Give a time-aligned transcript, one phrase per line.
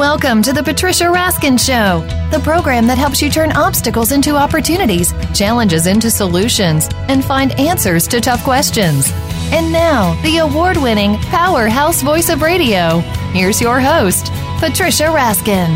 [0.00, 2.00] Welcome to the Patricia Raskin Show,
[2.34, 8.08] the program that helps you turn obstacles into opportunities, challenges into solutions, and find answers
[8.08, 9.12] to tough questions.
[9.52, 13.00] And now, the award winning powerhouse voice of radio.
[13.34, 15.68] Here's your host, Patricia Raskin.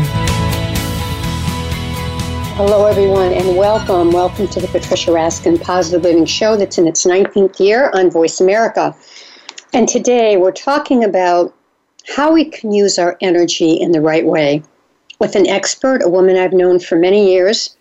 [2.55, 4.11] Hello, everyone, and welcome.
[4.11, 8.41] Welcome to the Patricia Raskin Positive Living Show that's in its 19th year on Voice
[8.41, 8.95] America.
[9.71, 11.53] And today we're talking about
[12.07, 14.61] how we can use our energy in the right way
[15.19, 17.75] with an expert, a woman I've known for many years.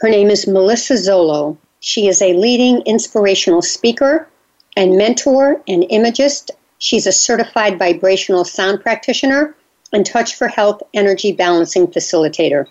[0.00, 1.58] Her name is Melissa Zollo.
[1.80, 4.28] She is a leading inspirational speaker
[4.76, 6.50] and mentor and imagist.
[6.78, 9.54] She's a certified vibrational sound practitioner
[9.92, 12.66] and touch for health energy balancing facilitator.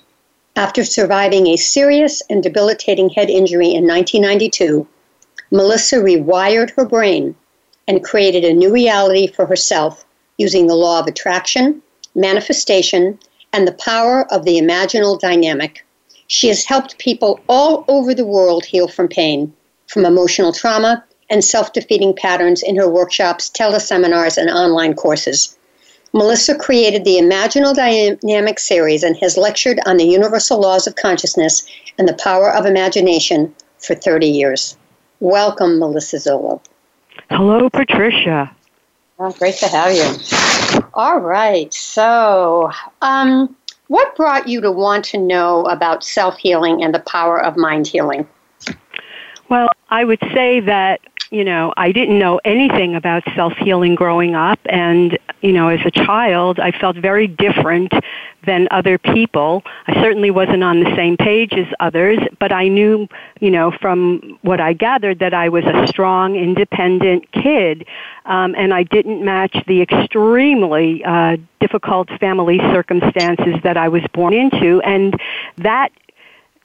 [0.55, 4.87] After surviving a serious and debilitating head injury in 1992,
[5.51, 7.35] Melissa rewired her brain
[7.87, 10.05] and created a new reality for herself
[10.37, 11.81] using the law of attraction,
[12.15, 13.19] manifestation,
[13.53, 15.85] and the power of the imaginal dynamic.
[16.27, 19.53] She has helped people all over the world heal from pain,
[19.87, 25.57] from emotional trauma, and self defeating patterns in her workshops, teleseminars, and online courses.
[26.13, 31.67] Melissa created the Imaginal Dynamic series and has lectured on the universal laws of consciousness
[31.97, 34.77] and the power of imagination for 30 years.
[35.19, 36.61] Welcome, Melissa Zollo.
[37.29, 38.51] Hello, Patricia.
[39.19, 40.83] Oh, great to have you.
[40.93, 41.73] All right.
[41.73, 43.55] So, um,
[43.87, 47.87] what brought you to want to know about self healing and the power of mind
[47.87, 48.27] healing?
[49.49, 50.99] Well, I would say that
[51.31, 54.59] you know, I didn't know anything about self-healing growing up.
[54.65, 57.91] And, you know, as a child, I felt very different
[58.45, 59.63] than other people.
[59.87, 63.07] I certainly wasn't on the same page as others, but I knew,
[63.41, 67.85] you know, from what I gathered that I was a strong, independent kid,
[68.25, 74.33] um, and I didn't match the extremely uh, difficult family circumstances that I was born
[74.33, 75.19] into, and
[75.57, 75.91] that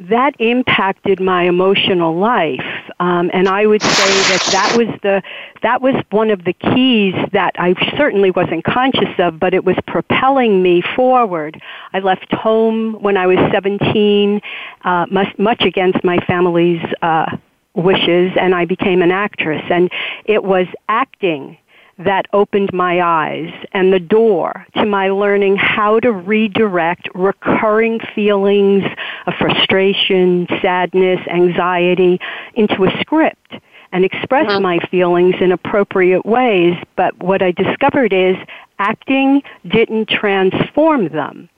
[0.08, 2.64] that impacted my emotional life.
[3.00, 5.22] Um, and I would say that that was the
[5.62, 9.76] that was one of the keys that I certainly wasn't conscious of, but it was
[9.86, 11.60] propelling me forward.
[11.92, 14.40] I left home when I was 17,
[14.84, 17.36] uh, much, much against my family's uh,
[17.74, 19.62] wishes, and I became an actress.
[19.70, 19.90] And
[20.24, 21.58] it was acting
[22.04, 28.84] that opened my eyes and the door to my learning how to redirect recurring feelings
[29.26, 32.18] of frustration, sadness, anxiety
[32.54, 33.54] into a script
[33.92, 34.60] and express uh-huh.
[34.60, 36.74] my feelings in appropriate ways.
[36.96, 38.36] But what I discovered is
[38.78, 41.48] acting didn't transform them.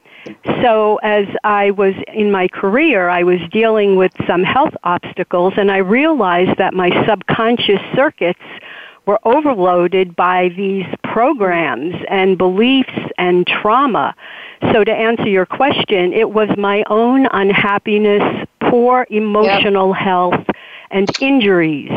[0.63, 5.71] So as I was in my career, I was dealing with some health obstacles and
[5.71, 8.41] I realized that my subconscious circuits
[9.07, 14.15] were overloaded by these programs and beliefs and trauma.
[14.73, 19.99] So to answer your question, it was my own unhappiness, poor emotional yep.
[19.99, 20.47] health,
[20.91, 21.91] and injuries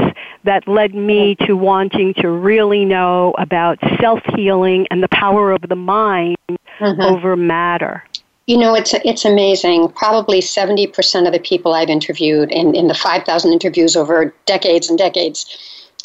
[0.44, 5.76] that led me to wanting to really know about self-healing and the power of the
[5.76, 7.02] mind mm-hmm.
[7.02, 8.04] over matter.
[8.48, 9.90] You know, it's it's amazing.
[9.90, 14.34] Probably seventy percent of the people I've interviewed in, in the five thousand interviews over
[14.46, 15.46] decades and decades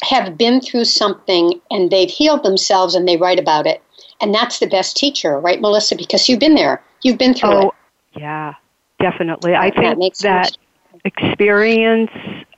[0.01, 3.81] have been through something and they've healed themselves and they write about it.
[4.21, 5.95] And that's the best teacher, right, Melissa?
[5.95, 6.81] Because you've been there.
[7.01, 8.19] You've been through oh, it.
[8.19, 8.53] Yeah,
[8.99, 9.55] definitely.
[9.55, 10.57] I think that, that
[11.05, 12.11] experience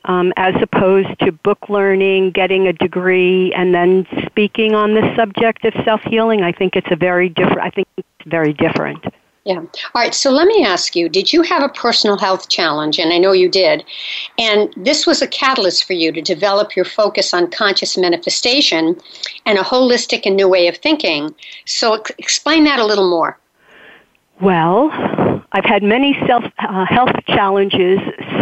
[0.06, 5.66] um, as opposed to book learning, getting a degree, and then speaking on the subject
[5.66, 7.62] of self healing, I think it's a very different.
[7.62, 9.04] I think it's very different.
[9.46, 9.58] Yeah.
[9.60, 10.14] All right.
[10.16, 12.98] So let me ask you Did you have a personal health challenge?
[12.98, 13.86] And I know you did.
[14.40, 19.00] And this was a catalyst for you to develop your focus on conscious manifestation
[19.46, 21.34] and a holistic and new way of thinking.
[21.66, 23.38] So explain that a little more.
[24.42, 24.90] Well,
[25.52, 28.00] I've had many self uh, health challenges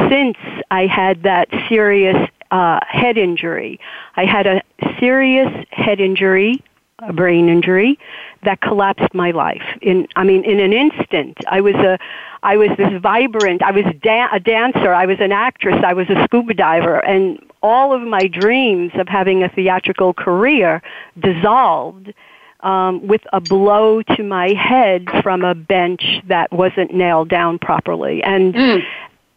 [0.09, 0.37] since
[0.71, 3.77] I had that serious uh, head injury.
[4.15, 4.61] I had a
[4.99, 6.63] serious head injury,
[6.99, 7.99] a brain injury
[8.45, 11.97] that collapsed my life in i mean in an instant i was a
[12.43, 16.09] i was this vibrant i was da- a dancer i was an actress i was
[16.09, 20.81] a scuba diver and all of my dreams of having a theatrical career
[21.19, 22.13] dissolved
[22.59, 28.23] um, with a blow to my head from a bench that wasn't nailed down properly
[28.23, 28.81] and mm.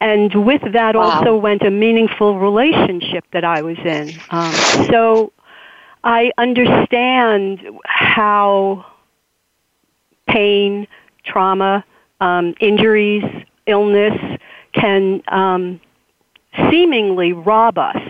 [0.01, 1.03] and with that wow.
[1.03, 4.53] also went a meaningful relationship that i was in um,
[4.91, 5.33] so
[6.07, 8.87] I understand how
[10.27, 10.87] pain,
[11.25, 11.85] trauma,
[12.21, 13.25] um, injuries,
[13.67, 14.19] illness
[14.73, 15.81] can um,
[16.71, 18.03] seemingly rob us,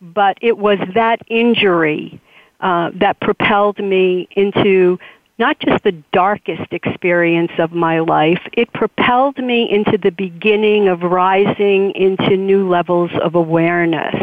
[0.00, 2.20] but it was that injury
[2.60, 4.98] uh, that propelled me into
[5.38, 11.02] not just the darkest experience of my life, it propelled me into the beginning of
[11.02, 14.14] rising into new levels of awareness.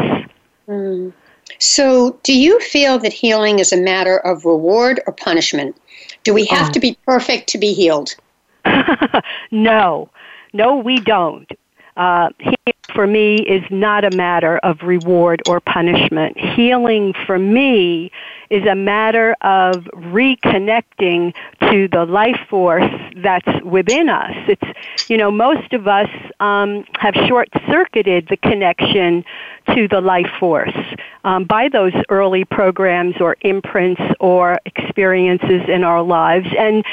[0.66, 1.12] Mm.
[1.58, 5.76] So, do you feel that healing is a matter of reward or punishment?
[6.24, 6.72] Do we have oh.
[6.72, 8.14] to be perfect to be healed?
[9.50, 10.08] no,
[10.52, 11.50] no, we don't.
[11.96, 16.38] Uh, healing for me is not a matter of reward or punishment.
[16.38, 18.10] Healing for me
[18.50, 24.34] is a matter of reconnecting to the life force that's within us.
[24.48, 26.08] It's, you know, most of us
[26.40, 29.24] um, have short circuited the connection
[29.74, 30.76] to the life force
[31.24, 36.48] um, by those early programs or imprints or experiences in our lives.
[36.58, 36.84] And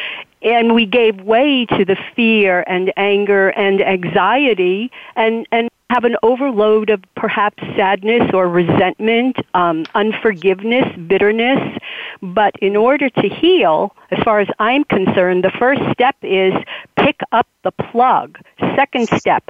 [0.43, 6.17] and we gave way to the fear and anger and anxiety and, and have an
[6.21, 11.77] overload of perhaps sadness or resentment, um, unforgiveness, bitterness.
[12.21, 16.53] But in order to heal, as far as I'm concerned, the first step is
[16.97, 18.37] pick up the plug.
[18.75, 19.49] Second step,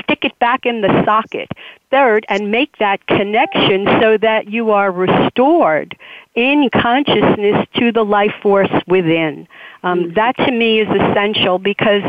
[0.00, 1.48] stick it back in the socket.
[1.90, 5.96] Third, and make that connection so that you are restored
[6.34, 9.48] in consciousness to the life force within.
[9.84, 10.14] Um, mm-hmm.
[10.14, 12.02] that to me is essential because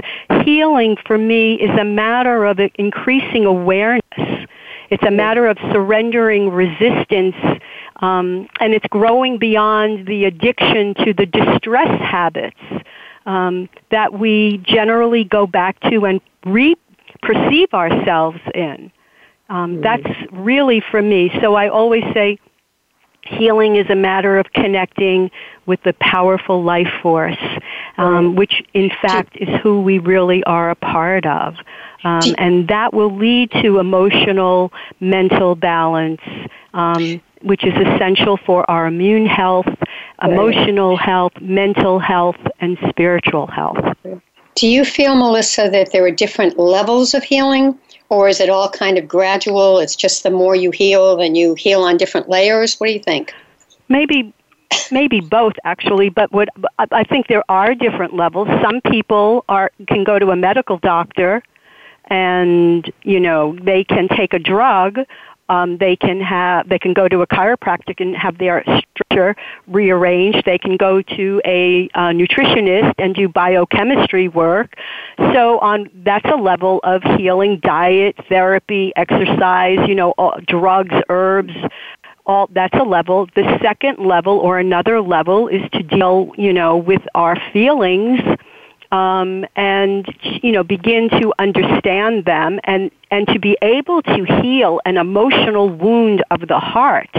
[0.43, 4.47] healing for me is a matter of increasing awareness.
[4.89, 7.35] It's a matter of surrendering resistance,
[7.97, 12.59] um, and it's growing beyond the addiction to the distress habits
[13.25, 16.75] um, that we generally go back to and re
[17.23, 18.91] perceive ourselves in.
[19.49, 19.83] Um, mm.
[19.83, 21.31] That's really for me.
[21.41, 22.39] So I always say
[23.25, 25.31] healing is a matter of connecting
[25.65, 27.37] with the powerful life force,
[27.97, 31.55] um, which in fact is who we really are a part of.
[32.03, 36.21] Um, and that will lead to emotional, mental balance,
[36.73, 39.67] um, which is essential for our immune health,
[40.21, 43.95] emotional health, mental health, and spiritual health.
[44.55, 47.77] Do you feel, Melissa, that there are different levels of healing?
[48.09, 49.79] Or is it all kind of gradual?
[49.79, 52.75] It's just the more you heal, then you heal on different layers?
[52.75, 53.33] What do you think?
[53.89, 54.33] Maybe
[54.91, 56.49] maybe both actually but what
[56.91, 61.41] i think there are different levels some people are can go to a medical doctor
[62.05, 64.99] and you know they can take a drug
[65.49, 69.35] um, they can have they can go to a chiropractic and have their structure
[69.67, 70.43] rearranged.
[70.45, 74.75] They can go to a uh, nutritionist and do biochemistry work.
[75.17, 79.79] So on that's a level of healing: diet, therapy, exercise.
[79.87, 81.53] You know, all, drugs, herbs.
[82.25, 83.27] All that's a level.
[83.35, 88.19] The second level or another level is to deal, you know, with our feelings
[88.95, 90.05] um, and
[90.41, 95.69] you know begin to understand them and and to be able to heal an emotional
[95.69, 97.09] wound of the heart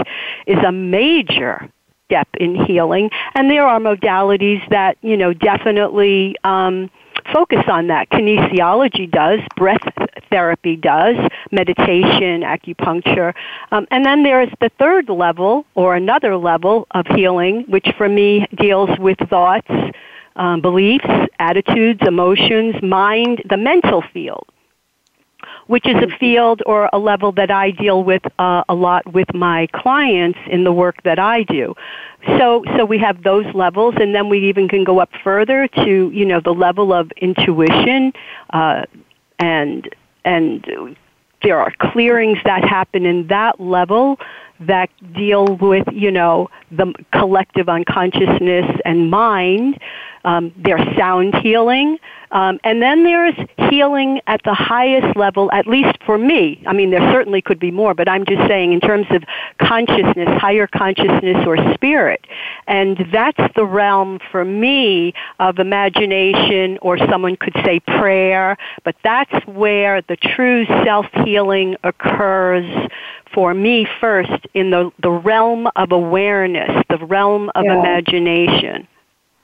[0.45, 1.69] is a major
[2.05, 3.09] step in healing.
[3.35, 6.89] And there are modalities that you know definitely um,
[7.31, 8.09] focus on that.
[8.09, 9.87] Kinesiology does breath
[10.29, 11.15] therapy does
[11.51, 13.33] meditation acupuncture.
[13.71, 18.47] Um, and then there's the third level or another level of healing which for me
[18.55, 19.69] deals with thoughts
[20.37, 21.05] um, beliefs,
[21.39, 24.47] attitudes, emotions, mind, the mental field,
[25.67, 26.17] which is a mm-hmm.
[26.17, 30.63] field or a level that I deal with uh, a lot with my clients in
[30.63, 31.75] the work that I do.
[32.37, 36.11] So, so we have those levels, and then we even can go up further to
[36.11, 38.13] you know the level of intuition,
[38.51, 38.83] uh,
[39.39, 39.89] and
[40.23, 40.95] and
[41.43, 44.19] there are clearings that happen in that level
[44.59, 49.79] that deal with you know the collective unconsciousness and mind
[50.27, 51.97] um, there's sound healing.
[52.31, 53.35] Um, and then there's
[53.69, 56.61] healing at the highest level, at least for me.
[56.67, 59.23] I mean, there certainly could be more, but I'm just saying in terms of
[59.65, 62.27] consciousness, higher consciousness or spirit.
[62.67, 69.47] And that's the realm for me of imagination, or someone could say prayer, but that's
[69.47, 72.69] where the true self-healing occurs
[73.33, 77.79] for me first in the, the realm of awareness, the realm of yeah.
[77.79, 78.85] imagination.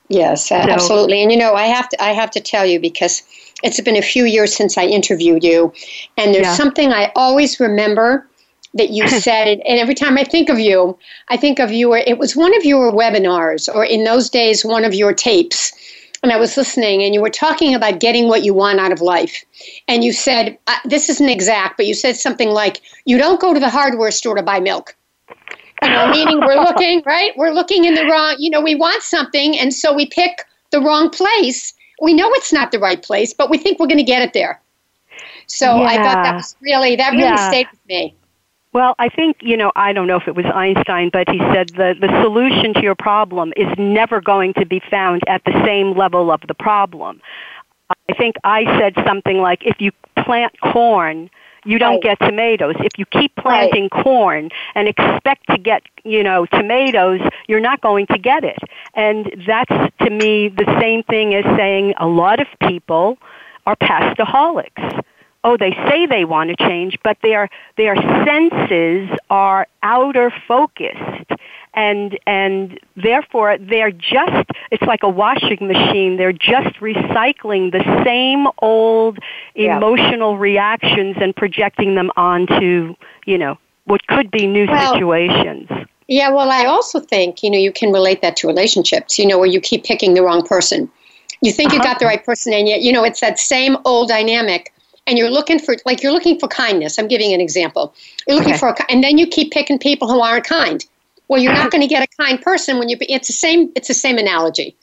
[0.10, 1.22] Yes, so, absolutely.
[1.22, 3.24] And you know, I have to I have to tell you because
[3.64, 5.74] it's been a few years since I interviewed you,
[6.18, 6.56] and there's yeah.
[6.56, 8.28] something I always remember
[8.74, 10.98] that you said, and every time I think of you,
[11.30, 11.94] I think of you.
[11.94, 15.72] It was one of your webinars, or in those days, one of your tapes.
[16.22, 19.02] And I was listening, and you were talking about getting what you want out of
[19.02, 19.44] life.
[19.90, 23.54] And you said, uh, this isn't exact, but you said something like, you don't go
[23.54, 24.96] to the hardware store to buy milk
[25.84, 27.32] you know, meaning we're looking, right?
[27.38, 30.80] We're looking in the wrong, you know, we want something, and so we pick the
[30.80, 31.74] wrong place.
[32.02, 34.34] We know it's not the right place, but we think we're going to get it
[34.34, 34.60] there.
[35.48, 35.88] So yeah.
[35.88, 37.50] I thought that was really, that really yeah.
[37.50, 38.16] stayed with me.
[38.74, 41.70] Well, I think, you know, I don't know if it was Einstein, but he said
[41.70, 45.96] the, the solution to your problem is never going to be found at the same
[45.96, 47.22] level of the problem.
[48.10, 51.30] I think I said something like if you plant corn,
[51.66, 52.18] you don't right.
[52.18, 52.76] get tomatoes.
[52.80, 54.04] If you keep planting right.
[54.04, 58.60] corn and expect to get, you know, tomatoes, you're not going to get it.
[58.94, 63.18] And that's to me the same thing as saying a lot of people
[63.66, 65.04] are pastaholics
[65.44, 71.32] oh, they say they want to change, but their their senses are outer focused,
[71.74, 76.18] and and therefore they're just it's like a washing machine.
[76.18, 79.20] They're just recycling the same old
[79.56, 79.78] yeah.
[79.78, 85.70] emotional reactions and projecting them onto you know what could be new well, situations.
[86.08, 89.18] Yeah, well, I also think you know you can relate that to relationships.
[89.18, 90.90] You know, where you keep picking the wrong person.
[91.42, 91.78] You think uh-huh.
[91.78, 94.74] you got the right person, and yet you know it's that same old dynamic
[95.08, 96.98] and you're looking for like you're looking for kindness.
[96.98, 97.94] I'm giving an example.
[98.28, 98.60] You're looking okay.
[98.60, 100.86] for a, and then you keep picking people who aren't kind.
[101.34, 102.98] Well, you're not going to get a kind person when you.
[103.02, 103.72] It's the same.
[103.76, 104.78] It's the same analogy.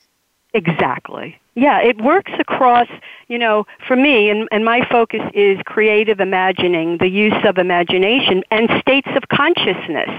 [0.53, 1.39] Exactly.
[1.55, 2.89] Yeah, it works across,
[3.29, 8.43] you know, for me, and, and my focus is creative imagining, the use of imagination,
[8.51, 10.09] and states of consciousness.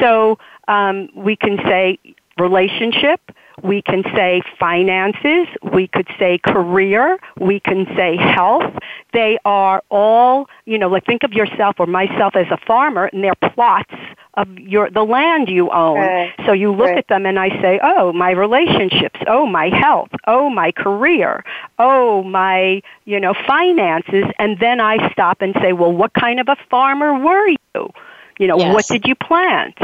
[0.00, 2.00] So um, we can say
[2.40, 3.20] relationship,
[3.62, 8.72] we can say finances, we could say career, we can say health.
[9.12, 13.24] They are all, you know, like think of yourself or myself as a farmer and
[13.24, 13.94] they're plots
[14.34, 15.98] of your the land you own.
[15.98, 16.32] Right.
[16.46, 16.98] So you look right.
[16.98, 21.44] at them and I say, "Oh, my relationships, oh, my health, oh, my career,
[21.78, 26.48] oh, my, you know, finances." And then I stop and say, "Well, what kind of
[26.48, 27.90] a farmer were you?
[28.38, 28.72] You know, yes.
[28.72, 29.76] what did you plant?"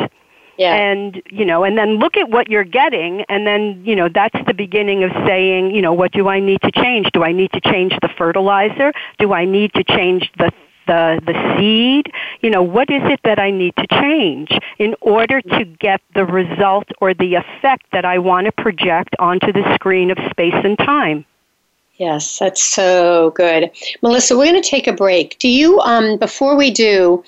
[0.57, 0.75] Yeah.
[0.75, 4.39] And, you know, and then look at what you're getting and then, you know, that's
[4.47, 7.09] the beginning of saying, you know, what do I need to change?
[7.13, 8.93] Do I need to change the fertilizer?
[9.19, 10.53] Do I need to change the
[10.87, 15.41] the the seed you know what is it that i need to change in order
[15.41, 20.11] to get the result or the effect that i want to project onto the screen
[20.11, 21.25] of space and time
[21.97, 23.71] yes that's so good
[24.03, 27.25] melissa we're going to take a break do you um before we do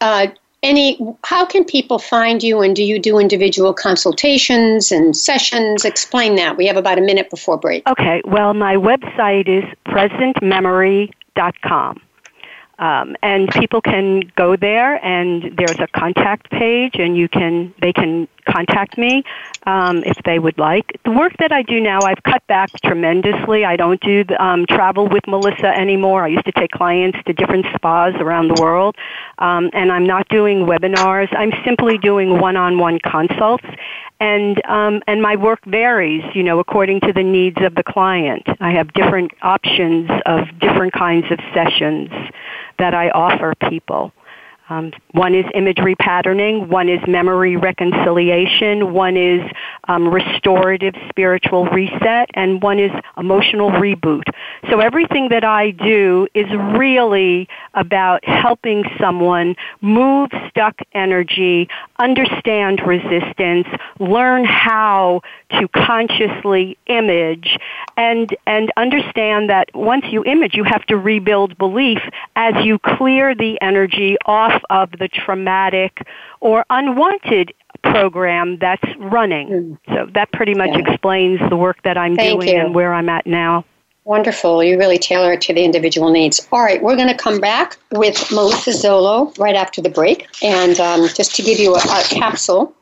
[0.00, 0.26] uh,
[0.66, 5.84] any how can people find you and do you do individual consultations and sessions?
[5.84, 6.56] Explain that.
[6.56, 7.88] We have about a minute before break.
[7.88, 8.20] Okay.
[8.24, 12.00] Well my website is presentmemory.com
[12.78, 17.92] um, and people can go there, and there's a contact page, and you can they
[17.92, 19.22] can contact me
[19.66, 20.98] um, if they would like.
[21.04, 23.64] The work that I do now, I've cut back tremendously.
[23.64, 26.24] I don't do the, um, travel with Melissa anymore.
[26.24, 28.96] I used to take clients to different spas around the world,
[29.38, 31.28] um, and I'm not doing webinars.
[31.36, 33.64] I'm simply doing one-on-one consults,
[34.20, 38.46] and um, and my work varies, you know, according to the needs of the client.
[38.60, 42.10] I have different options of different kinds of sessions
[42.78, 44.12] that I offer people.
[44.68, 49.40] Um, one is image repatterning, one is memory reconciliation, one is
[49.86, 54.24] um, restorative spiritual reset, and one is emotional reboot.
[54.68, 61.68] So everything that I do is really about helping someone move stuck energy,
[62.00, 63.68] understand resistance,
[64.00, 65.20] learn how
[65.52, 67.56] to consciously image,
[67.96, 72.00] and and understand that once you image, you have to rebuild belief
[72.34, 76.06] as you clear the energy off of the traumatic
[76.40, 79.48] or unwanted program that's running.
[79.48, 79.78] Mm.
[79.88, 80.78] So that pretty much yeah.
[80.78, 82.60] explains the work that I'm Thank doing you.
[82.60, 83.64] and where I'm at now.
[84.04, 84.62] Wonderful.
[84.62, 86.46] You really tailor it to the individual needs.
[86.52, 90.28] All right, we're going to come back with Melissa Zollo right after the break.
[90.42, 92.72] And um, just to give you a, a capsule,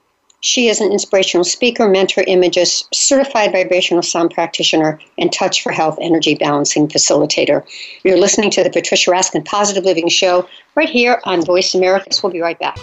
[0.44, 5.96] she is an inspirational speaker, mentor, imagist, certified vibrational sound practitioner, and touch for health
[6.02, 7.64] energy balancing facilitator.
[8.04, 12.10] You're listening to the Patricia Raskin Positive Living Show right here on Voice America.
[12.22, 12.76] We'll be right back.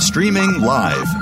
[0.00, 1.21] Streaming live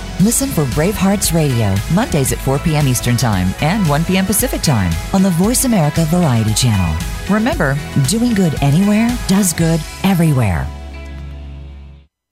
[0.21, 2.87] Listen for Bravehearts Radio, Mondays at 4 p.m.
[2.87, 4.23] Eastern Time and 1 p.m.
[4.23, 6.95] Pacific Time on the Voice America Variety Channel.
[7.27, 7.75] Remember,
[8.07, 10.67] doing good anywhere does good everywhere.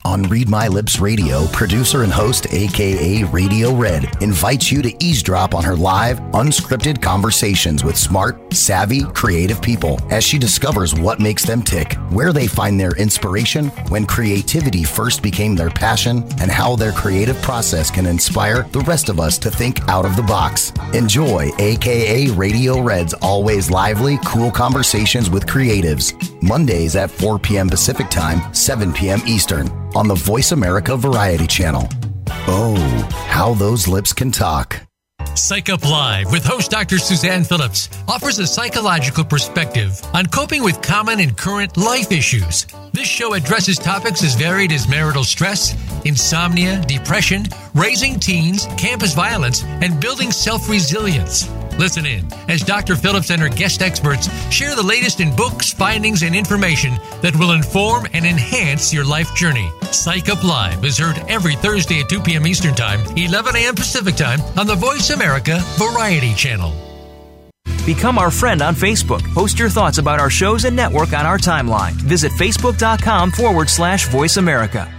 [0.10, 5.54] On Read My Lips Radio, producer and host, aka Radio Red, invites you to eavesdrop
[5.54, 11.46] on her live, unscripted conversations with smart, savvy, creative people as she discovers what makes
[11.46, 16.76] them tick, where they find their inspiration, when creativity first became their passion, and how
[16.76, 20.74] their creative process can inspire the rest of us to think out of the box.
[20.96, 26.16] Enjoy aka Radio Red's always lively, cool conversations with creatives.
[26.42, 27.70] Mondays at 4 p.m.
[27.70, 29.22] Pacific Time, 7 p.m.
[29.28, 31.86] Eastern on the Voice America Variety Channel.
[32.48, 32.78] Oh,
[33.28, 34.80] how those lips can talk.
[35.36, 36.98] Psych Up Live with host Dr.
[36.98, 42.66] Suzanne Phillips offers a psychological perspective on coping with common and current life issues.
[42.94, 45.76] This show addresses topics as varied as marital stress,
[46.06, 47.44] insomnia, depression,
[47.76, 51.50] raising teens, campus violence, and building self resilience.
[51.80, 52.98] Listen in as Dr.
[52.98, 57.54] Phillips and her guest experts share the latest in books, findings, and information that will
[57.54, 59.70] inform and enhance your life journey.
[59.92, 62.46] Psych Up Live is heard every Thursday at 2 p.m.
[62.46, 63.76] Eastern Time, 11 a.m.
[63.76, 66.74] Pacific Time on the Voice America Variety Channel.
[67.86, 69.24] Become our friend on Facebook.
[69.34, 71.94] Post your thoughts about our shows and network on our timeline.
[71.94, 74.99] Visit facebook.com forward slash voice America.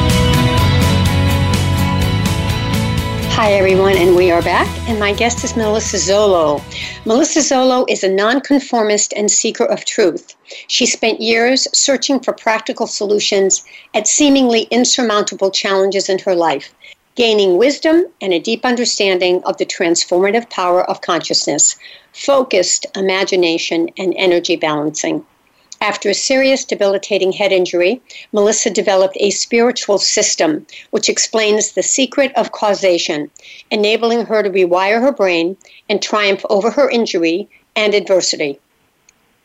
[3.35, 4.67] Hi, everyone, and we are back.
[4.89, 6.61] And my guest is Melissa Zollo.
[7.05, 10.35] Melissa Zollo is a nonconformist and seeker of truth.
[10.67, 16.75] She spent years searching for practical solutions at seemingly insurmountable challenges in her life,
[17.15, 21.77] gaining wisdom and a deep understanding of the transformative power of consciousness,
[22.11, 25.25] focused imagination, and energy balancing.
[25.81, 32.31] After a serious debilitating head injury, Melissa developed a spiritual system which explains the secret
[32.35, 33.31] of causation,
[33.71, 35.57] enabling her to rewire her brain
[35.89, 38.59] and triumph over her injury and adversity.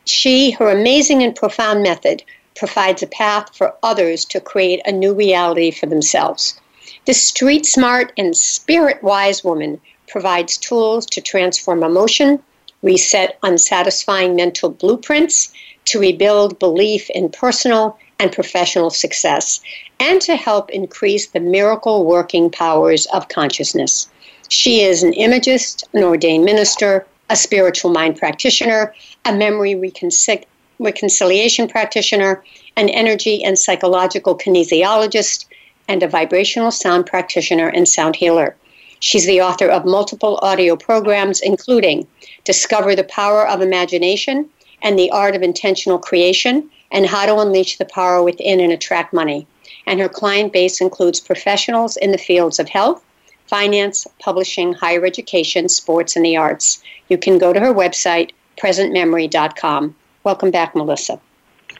[0.05, 2.23] She, her amazing and profound method,
[2.55, 6.61] provides a path for others to create a new reality for themselves.
[7.05, 12.43] This street smart and spirit wise woman provides tools to transform emotion,
[12.83, 15.51] reset unsatisfying mental blueprints,
[15.87, 19.61] to rebuild belief in personal and professional success,
[19.99, 24.09] and to help increase the miracle working powers of consciousness.
[24.49, 28.93] She is an imagist, an ordained minister, a spiritual mind practitioner,
[29.25, 30.45] a memory reconcil-
[30.79, 32.43] reconciliation practitioner,
[32.75, 35.45] an energy and psychological kinesiologist,
[35.87, 38.55] and a vibrational sound practitioner and sound healer.
[38.99, 42.07] She's the author of multiple audio programs, including
[42.45, 44.49] Discover the Power of Imagination,
[44.81, 49.13] and the art of intentional creation and how to unleash the power within and attract
[49.13, 49.47] money.
[49.85, 53.03] And her client base includes professionals in the fields of health,
[53.47, 56.81] finance, publishing, higher education, sports, and the arts.
[57.09, 59.95] You can go to her website, presentmemory.com.
[60.23, 61.19] Welcome back, Melissa.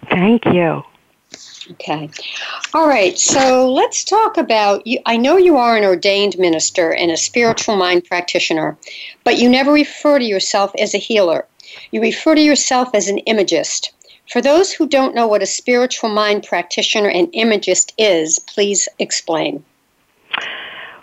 [0.10, 0.84] Thank you.
[1.72, 2.10] Okay.
[2.74, 3.20] All right.
[3.20, 5.00] So let's talk about you.
[5.06, 8.78] I know you are an ordained minister and a spiritual mind practitioner,
[9.26, 11.46] but you never refer to yourself as a healer.
[11.92, 13.92] You refer to yourself as an imagist.
[14.32, 19.64] For those who don't know what a spiritual mind practitioner and imagist is, please explain.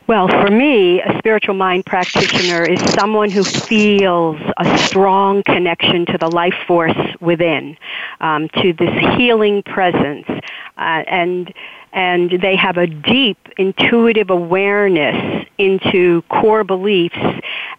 [0.06, 6.18] Well, for me, a spiritual mind practitioner is someone who feels a strong connection to
[6.18, 7.78] the life force within,
[8.20, 11.54] um, to this healing presence, uh, and
[11.94, 17.16] and they have a deep intuitive awareness into core beliefs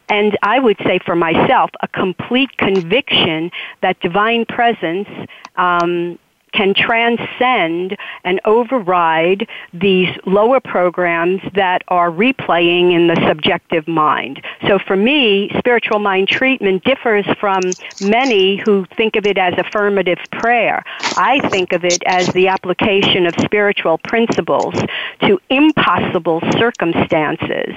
[0.09, 5.07] and I would say for myself, a complete conviction that divine presence
[5.55, 6.19] um,
[6.55, 14.41] can transcend and override these lower programs that are replaying in the subjective mind.
[14.67, 17.61] So for me, spiritual mind treatment differs from
[17.99, 20.83] many who think of it as affirmative prayer.
[21.17, 24.73] I think of it as the application of spiritual principles
[25.21, 27.73] to impossible circumstances.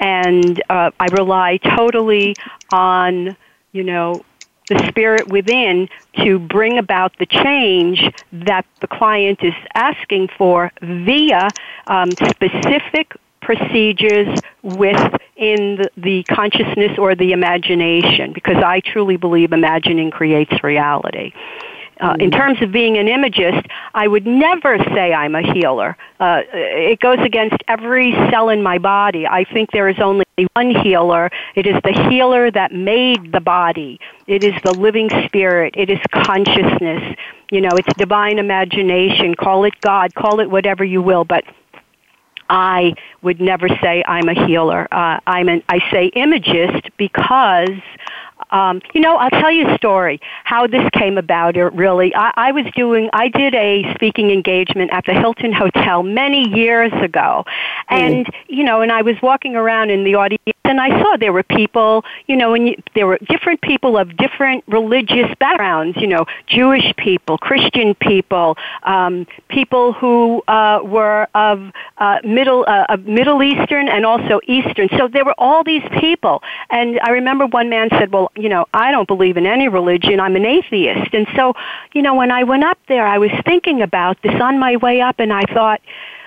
[0.00, 2.34] And uh, I rely totally
[2.70, 3.36] on,
[3.72, 4.24] you know,
[4.68, 8.02] the spirit within to bring about the change
[8.32, 11.54] that the client is asking for via
[11.86, 14.26] um, specific procedures
[14.62, 21.32] within the, the consciousness or the imagination because I truly believe imagining creates reality.
[22.00, 25.96] Uh, in terms of being an imagist, I would never say I'm a healer.
[26.20, 29.26] Uh, it goes against every cell in my body.
[29.26, 31.30] I think there is only one healer.
[31.54, 33.98] It is the healer that made the body.
[34.26, 35.74] It is the living spirit.
[35.76, 37.16] It is consciousness.
[37.50, 39.34] You know, it's divine imagination.
[39.34, 40.14] Call it God.
[40.14, 41.24] Call it whatever you will.
[41.24, 41.44] But
[42.48, 44.86] I would never say I'm a healer.
[44.92, 47.80] Uh, I'm an, I say imagist because
[48.50, 51.56] um, you know, I'll tell you a story how this came about.
[51.56, 56.02] It really, I, I was doing, I did a speaking engagement at the Hilton Hotel
[56.02, 57.44] many years ago,
[57.88, 58.34] and mm.
[58.48, 61.42] you know, and I was walking around in the audience, and I saw there were
[61.42, 65.96] people, you know, and you, there were different people of different religious backgrounds.
[65.96, 72.86] You know, Jewish people, Christian people, um, people who uh, were of uh, middle uh,
[72.88, 74.88] of Middle Eastern and also Eastern.
[74.96, 78.66] So there were all these people, and I remember one man said, "Well." You know,
[78.74, 80.20] I don't believe in any religion.
[80.20, 81.14] I'm an atheist.
[81.14, 81.54] And so,
[81.94, 85.00] you know, when I went up there, I was thinking about this on my way
[85.00, 85.80] up and I thought,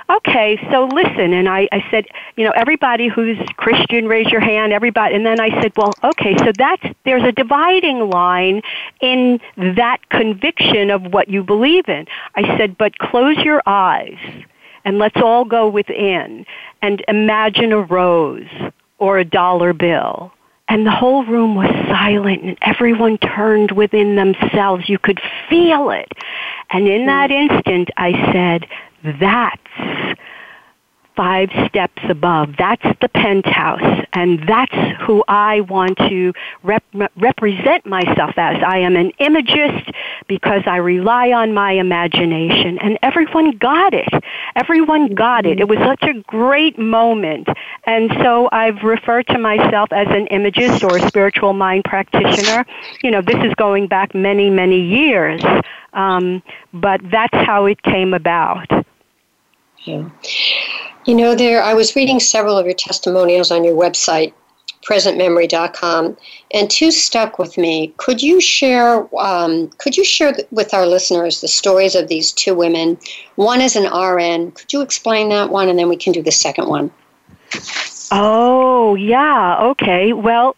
[0.09, 1.33] okay, so listen.
[1.33, 5.15] And I, I said, you know, everybody who's Christian, raise your hand, everybody.
[5.15, 8.61] And then I said, well, okay, so that's, there's a dividing line
[9.01, 12.07] in that conviction of what you believe in.
[12.35, 14.17] I said, but close your eyes
[14.83, 16.45] and let's all go within
[16.81, 18.49] and imagine a rose
[18.97, 20.33] or a dollar bill
[20.69, 24.87] and the whole room was silent and everyone turned within themselves.
[24.87, 26.11] You could feel it.
[26.69, 27.49] And in that mm.
[27.49, 28.67] instant, I said,
[29.19, 30.19] that's
[31.19, 32.55] five steps above.
[32.57, 36.31] That's the penthouse, and that's who I want to
[36.63, 38.63] rep- represent myself as.
[38.65, 39.91] I am an imagist
[40.29, 44.07] because I rely on my imagination, and everyone got it.
[44.55, 45.59] Everyone got it.
[45.59, 47.49] It was such a great moment,
[47.83, 52.65] and so I've referred to myself as an imagist or a spiritual mind practitioner.
[53.03, 55.43] You know, this is going back many, many years,
[55.91, 58.69] um, but that's how it came about.
[59.83, 60.09] Yeah.
[61.09, 64.31] You know, there I was reading several of your testimonials on your website,
[64.87, 66.15] presentmemory.com,
[66.53, 67.95] and two stuck with me.
[67.97, 69.09] Could you share?
[69.19, 72.95] Um, could you share with our listeners the stories of these two women?
[73.37, 74.51] One is an RN.
[74.51, 76.91] Could you explain that one, and then we can do the second one.
[78.11, 80.13] Oh yeah, okay.
[80.13, 80.55] Well,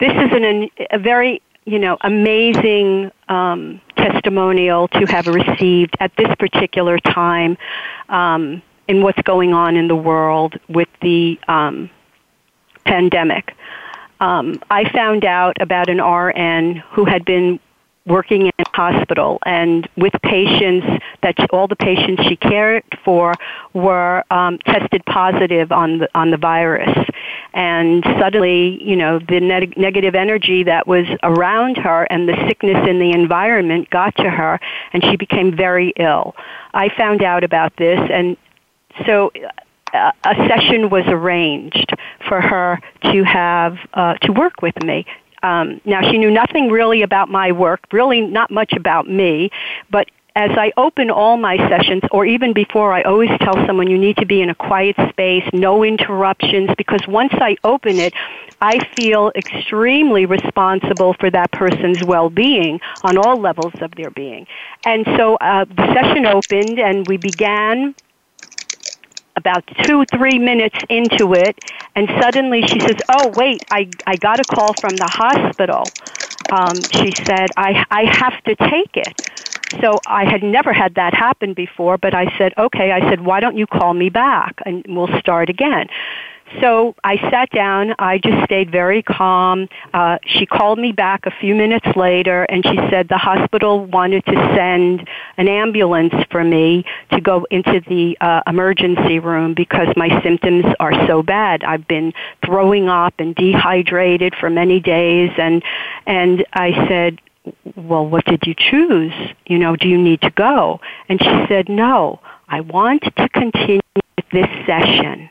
[0.00, 6.28] this is an, a very you know amazing um, testimonial to have received at this
[6.38, 7.56] particular time.
[8.10, 11.90] Um, in what's going on in the world with the um,
[12.84, 13.54] pandemic.
[14.20, 17.60] Um, I found out about an RN who had been
[18.06, 20.86] working in a hospital and with patients
[21.22, 23.32] that she, all the patients she cared for
[23.72, 27.08] were um, tested positive on the on the virus
[27.54, 32.86] and suddenly you know the ne- negative energy that was around her and the sickness
[32.86, 34.60] in the environment got to her
[34.92, 36.34] and she became very ill
[36.74, 38.36] i found out about this and
[39.06, 39.30] so
[39.92, 41.94] uh, a session was arranged
[42.28, 45.06] for her to have uh, to work with me.
[45.42, 49.50] Um, now she knew nothing really about my work, really not much about me,
[49.90, 53.98] but as I open all my sessions, or even before, I always tell someone you
[53.98, 58.14] need to be in a quiet space, no interruptions, because once I open it,
[58.60, 64.48] I feel extremely responsible for that person's well-being on all levels of their being.
[64.84, 67.94] And so uh, the session opened, and we began
[69.36, 71.58] about two, three minutes into it,
[71.94, 75.92] and suddenly she says, "Oh, wait, I I got a call from the hospital."
[76.50, 79.16] Um, she said, "I I have to take it."
[79.80, 83.40] So I had never had that happen before, but I said, "Okay." I said, "Why
[83.40, 85.88] don't you call me back and we'll start again?"
[86.60, 87.94] So I sat down.
[87.98, 89.68] I just stayed very calm.
[89.92, 94.24] Uh, she called me back a few minutes later and she said the hospital wanted
[94.26, 100.22] to send an ambulance for me to go into the uh, emergency room because my
[100.22, 101.64] symptoms are so bad.
[101.64, 102.12] I've been
[102.44, 105.62] throwing up and dehydrated for many days and
[106.06, 107.20] and I said,
[107.76, 109.12] well, what did you choose?
[109.46, 110.80] You know, do you need to go?
[111.08, 113.80] And she said, no, I want to continue
[114.32, 115.30] this session.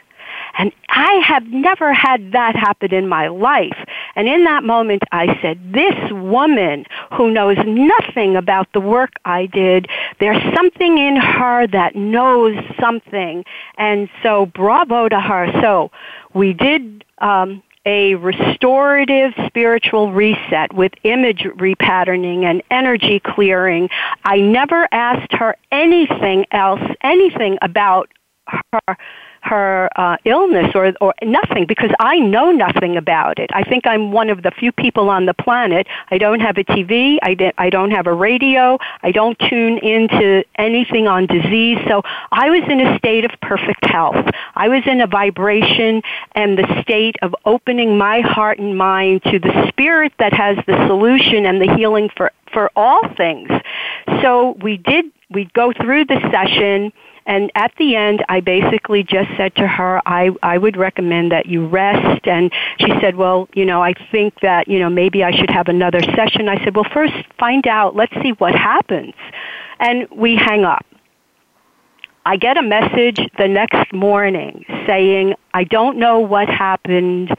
[0.58, 3.78] And I have never had that happen in my life.
[4.16, 9.48] And in that moment, I said, this woman who knows nothing about the work I
[9.48, 9.88] did,
[10.20, 13.44] there's something in her that knows something.
[13.78, 15.52] And so bravo to her.
[15.62, 15.92] So
[16.34, 23.90] we did, um, a restorative spiritual reset with image repatterning and energy clearing.
[24.24, 28.10] I never asked her anything else, anything about
[28.48, 28.98] her
[29.44, 33.50] her uh, illness or or nothing because I know nothing about it.
[33.54, 35.88] I think I'm one of the few people on the planet.
[36.10, 37.18] I don't have a TV.
[37.22, 38.78] I di- I don't have a radio.
[39.02, 41.78] I don't tune into anything on disease.
[41.88, 44.26] So I was in a state of perfect health.
[44.56, 46.02] I was in a vibration
[46.34, 50.88] and the state of opening my heart and mind to the spirit that has the
[50.88, 53.50] solution and the healing for for all things.
[54.22, 56.94] So we did we go through the session
[57.26, 61.46] and at the end, I basically just said to her, I, I would recommend that
[61.46, 62.28] you rest.
[62.28, 65.68] And she said, well, you know, I think that, you know, maybe I should have
[65.68, 66.50] another session.
[66.50, 67.96] I said, well, first find out.
[67.96, 69.14] Let's see what happens.
[69.80, 70.86] And we hang up.
[72.26, 77.36] I get a message the next morning saying, I don't know what happened,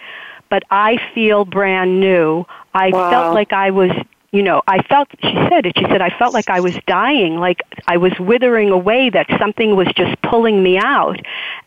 [0.50, 2.44] but I feel brand new.
[2.74, 3.10] I wow.
[3.10, 3.90] felt like I was
[4.34, 7.36] you know, I felt, she said it, she said, I felt like I was dying,
[7.36, 11.20] like I was withering away, that something was just pulling me out.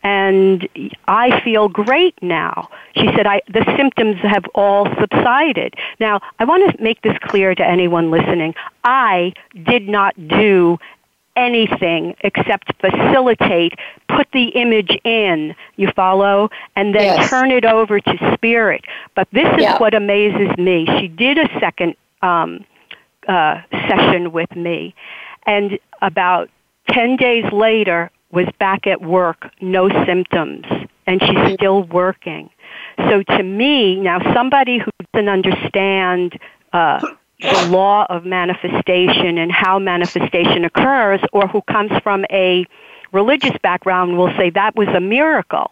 [0.03, 0.67] And
[1.07, 2.69] I feel great now.
[2.93, 5.75] She said, I, the symptoms have all subsided.
[6.01, 8.53] Now, I want to make this clear to anyone listening.
[8.83, 9.31] I
[9.63, 10.77] did not do
[11.37, 13.75] anything except facilitate,
[14.09, 17.29] put the image in, you follow, and then yes.
[17.29, 18.83] turn it over to spirit.
[19.15, 19.77] But this is yeah.
[19.77, 20.85] what amazes me.
[20.99, 22.65] She did a second um,
[23.27, 24.95] uh, session with me,
[25.45, 26.49] and about
[26.89, 30.65] ten days later was back at work, no symptoms,
[31.05, 32.49] and she's still working.
[33.09, 36.39] So to me, now somebody who doesn't understand
[36.73, 36.99] uh,
[37.39, 42.65] the law of manifestation and how manifestation occurs, or who comes from a
[43.11, 45.71] religious background, will say that was a miracle.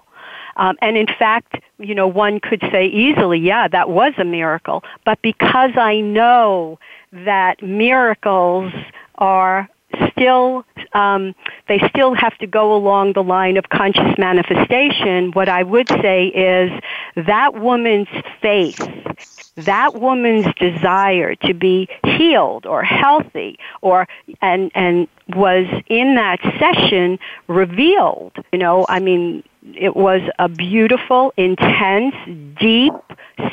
[0.58, 4.84] Um, and in fact, you know, one could say easily, yeah, that was a miracle.
[5.04, 6.80] But because I know
[7.12, 8.74] that miracles
[9.16, 9.70] are
[10.12, 11.36] still um,
[11.68, 15.32] they still have to go along the line of conscious manifestation.
[15.32, 16.72] What I would say is
[17.16, 18.08] that woman's
[18.42, 18.80] faith,
[19.58, 24.08] that woman's desire to be healed or healthy, or
[24.42, 28.34] and and was in that session revealed.
[28.52, 32.16] You know, I mean it was a beautiful, intense,
[32.60, 32.94] deep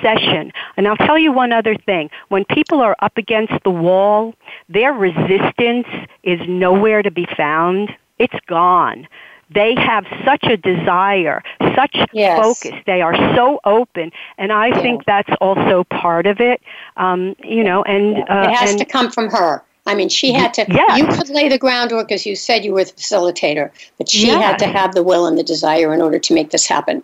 [0.03, 0.53] session.
[0.77, 2.11] And I'll tell you one other thing.
[2.29, 4.35] When people are up against the wall,
[4.69, 5.87] their resistance
[6.23, 7.91] is nowhere to be found.
[8.19, 9.09] It's gone.
[9.55, 11.43] They have such a desire,
[11.77, 12.41] such yes.
[12.41, 12.81] focus.
[12.87, 14.81] They are so open, and I yeah.
[14.81, 16.63] think that's also part of it.
[16.97, 19.63] Um, you know, and uh, it has and, to come from her.
[19.85, 20.67] I mean, she had to.
[20.69, 20.99] Yes.
[20.99, 24.43] You could lay the groundwork, as you said, you were the facilitator, but she yes.
[24.43, 27.03] had to have the will and the desire in order to make this happen.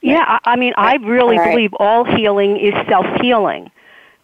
[0.00, 1.50] Yeah, I mean, I really right.
[1.50, 3.70] believe all healing is self healing.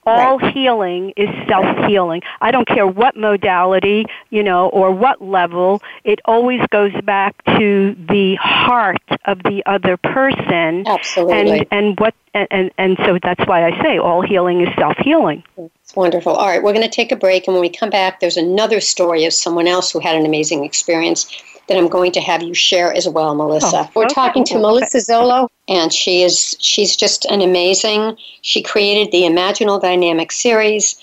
[0.06, 0.52] All right.
[0.52, 2.22] healing is self healing.
[2.40, 5.82] I don't care what modality, you know, or what level.
[6.04, 10.86] It always goes back to the heart of the other person.
[10.86, 11.58] Absolutely.
[11.60, 14.96] And and what and and, and so that's why I say all healing is self
[14.98, 15.42] healing.
[15.56, 16.34] It's wonderful.
[16.34, 18.80] All right, we're going to take a break, and when we come back, there's another
[18.80, 22.54] story of someone else who had an amazing experience that I'm going to have you
[22.54, 23.88] share as well, Melissa.
[23.88, 24.14] Oh, We're okay.
[24.14, 28.16] talking to Melissa Zollo, and she is she's just an amazing.
[28.42, 30.96] She created the Imaginal Dynamic series,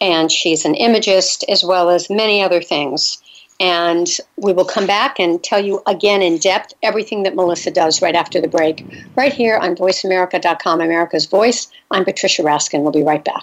[0.00, 3.18] and she's an imagist as well as many other things.
[3.60, 8.00] And we will come back and tell you again in depth everything that Melissa does
[8.00, 8.84] right after the break,
[9.16, 11.66] right here on VoiceAmerica.com, America's Voice.
[11.90, 12.82] I'm Patricia Raskin.
[12.82, 13.42] We'll be right back.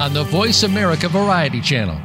[0.00, 2.00] on the Voice America Variety Channel.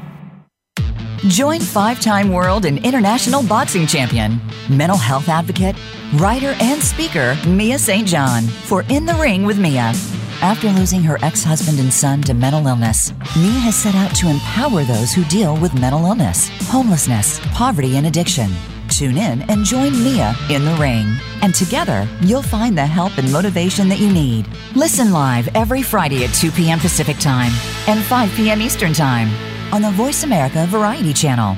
[1.30, 5.76] Join five time world and international boxing champion, mental health advocate,
[6.16, 8.08] writer, and speaker Mia St.
[8.08, 9.94] John for In the Ring with Mia
[10.42, 14.30] after losing her ex husband and son to mental illness, Mia has set out to
[14.30, 18.52] empower those who deal with mental illness, homelessness, poverty, and addiction.
[18.98, 21.06] Tune in and join Mia in the ring.
[21.44, 24.50] And together, you'll find the help and motivation that you need.
[24.76, 26.80] Listen live every Friday at 2 p.m.
[26.80, 27.52] Pacific Time
[27.88, 28.60] and 5 p.m.
[28.60, 29.30] Eastern Time
[29.72, 31.56] on the Voice America Variety Channel.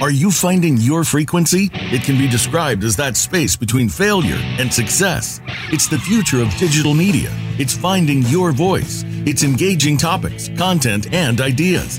[0.00, 1.70] Are you finding your frequency?
[1.72, 5.40] It can be described as that space between failure and success.
[5.72, 7.30] It's the future of digital media.
[7.58, 9.02] It's finding your voice.
[9.26, 11.98] It's engaging topics, content, and ideas.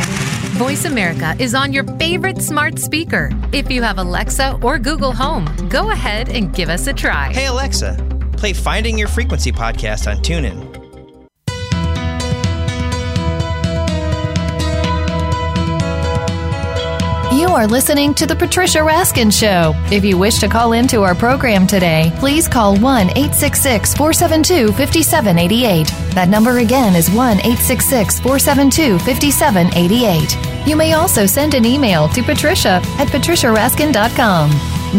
[0.61, 3.31] Voice America is on your favorite smart speaker.
[3.51, 7.33] If you have Alexa or Google Home, go ahead and give us a try.
[7.33, 7.97] Hey, Alexa,
[8.37, 10.71] play Finding Your Frequency podcast on TuneIn.
[17.35, 19.73] You are listening to The Patricia Raskin Show.
[19.91, 25.87] If you wish to call into our program today, please call 1 866 472 5788.
[26.13, 30.50] That number again is 1 866 472 5788.
[30.65, 34.49] You may also send an email to patricia at patriciaraskin.com.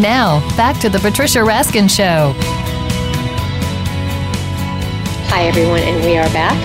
[0.01, 2.33] Now, back to The Patricia Raskin Show.
[5.29, 6.57] Hi, everyone, and we are back.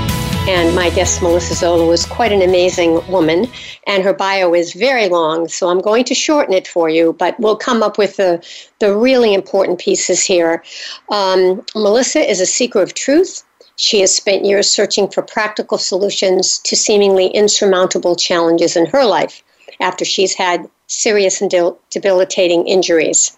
[0.48, 3.46] And my guest, Melissa Zollo, was quite an amazing woman,
[3.86, 7.38] and her bio is very long, so I'm going to shorten it for you, but
[7.38, 8.44] we'll come up with the,
[8.78, 10.64] the really important pieces here.
[11.10, 13.44] Um, Melissa is a seeker of truth.
[13.80, 19.44] She has spent years searching for practical solutions to seemingly insurmountable challenges in her life
[19.80, 21.48] after she's had serious and
[21.90, 23.36] debilitating injuries.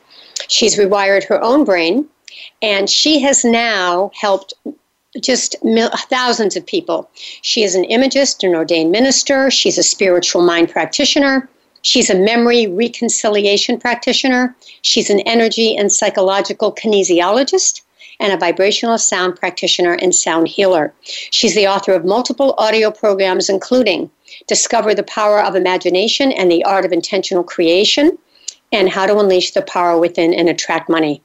[0.48, 2.08] She's rewired her own brain,
[2.62, 4.54] and she has now helped
[5.20, 7.10] just mil- thousands of people.
[7.42, 9.50] She is an imagist, an ordained minister.
[9.50, 11.50] She's a spiritual mind practitioner.
[11.82, 14.56] She's a memory reconciliation practitioner.
[14.80, 17.82] She's an energy and psychological kinesiologist
[18.20, 20.94] and a vibrational sound practitioner and sound healer.
[21.02, 24.10] She's the author of multiple audio programs, including
[24.46, 28.16] Discover the Power of Imagination and the Art of Intentional Creation,
[28.72, 31.22] and How to Unleash the Power Within and Attract Money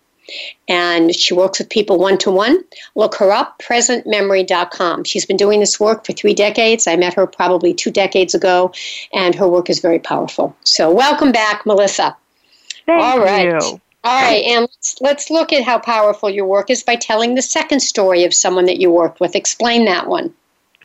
[0.68, 2.64] and she works with people one to one.
[2.96, 5.04] Look her up, presentmemory.com.
[5.04, 6.88] She's been doing this work for three decades.
[6.88, 8.72] I met her probably two decades ago,
[9.14, 10.56] and her work is very powerful.
[10.64, 12.16] So, welcome back, Melissa.
[12.86, 13.62] Thank All right.
[13.62, 13.82] you.
[14.06, 17.42] All right, and let's, let's look at how powerful your work is by telling the
[17.42, 19.36] second story of someone that you worked with.
[19.36, 20.32] Explain that one.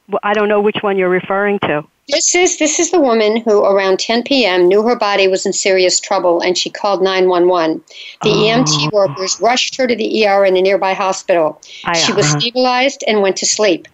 [0.09, 1.85] Well, I don't know which one you're referring to.
[2.09, 4.67] This is this is the woman who around 10 p.m.
[4.67, 7.85] knew her body was in serious trouble and she called 911.
[8.23, 8.33] The oh.
[8.33, 11.61] EMT workers rushed her to the ER in a nearby hospital.
[11.85, 12.41] I, she was uh-huh.
[12.41, 13.87] stabilized and went to sleep.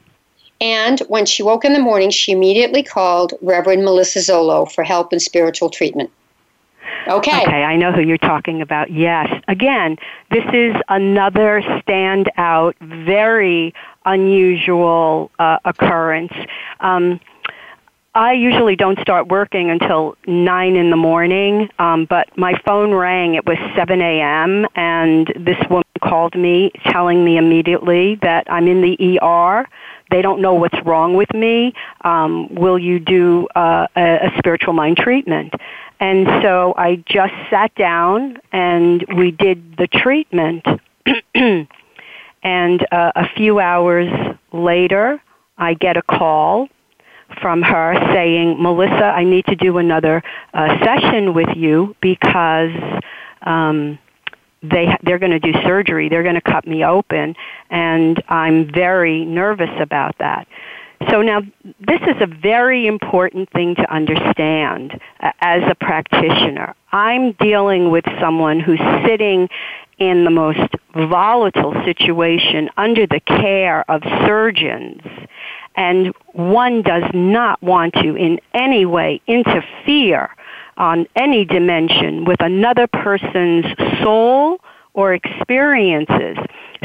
[0.60, 5.10] And when she woke in the morning, she immediately called Reverend Melissa Zollo for help
[5.10, 6.10] and spiritual treatment.
[7.08, 7.42] Okay.
[7.42, 8.90] Okay, I know who you're talking about.
[8.90, 9.28] Yes.
[9.48, 9.96] Again,
[10.30, 16.32] this is another standout, very unusual uh, occurrence.
[16.80, 17.20] Um,
[18.16, 23.34] I usually don't start working until nine in the morning, um, but my phone rang.
[23.34, 24.66] It was seven a.m.
[24.74, 29.68] and this woman called me, telling me immediately that I'm in the ER.
[30.10, 31.74] They don't know what's wrong with me.
[32.02, 35.52] Um, will you do uh, a, a spiritual mind treatment?
[35.98, 40.64] And so I just sat down and we did the treatment.
[41.34, 44.08] and uh, a few hours
[44.52, 45.22] later,
[45.56, 46.68] I get a call
[47.40, 50.22] from her saying, Melissa, I need to do another
[50.54, 52.70] uh, session with you because
[53.42, 53.98] um,
[54.62, 56.08] they they're going to do surgery.
[56.08, 57.34] They're going to cut me open,
[57.70, 60.46] and I'm very nervous about that.
[61.10, 61.40] So now,
[61.80, 66.74] this is a very important thing to understand uh, as a practitioner.
[66.92, 69.48] I'm dealing with someone who's sitting
[69.98, 75.02] in the most volatile situation under the care of surgeons
[75.76, 80.34] and one does not want to in any way interfere
[80.76, 83.64] on any dimension with another person's
[84.02, 84.58] soul
[84.96, 86.38] or experiences.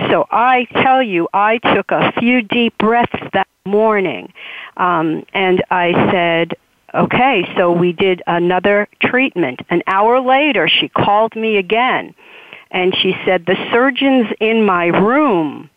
[0.09, 4.31] So I tell you, I took a few deep breaths that morning,
[4.77, 6.53] um, and I said,
[6.93, 9.61] okay, so we did another treatment.
[9.69, 12.13] An hour later, she called me again,
[12.69, 15.69] and she said, the surgeons in my room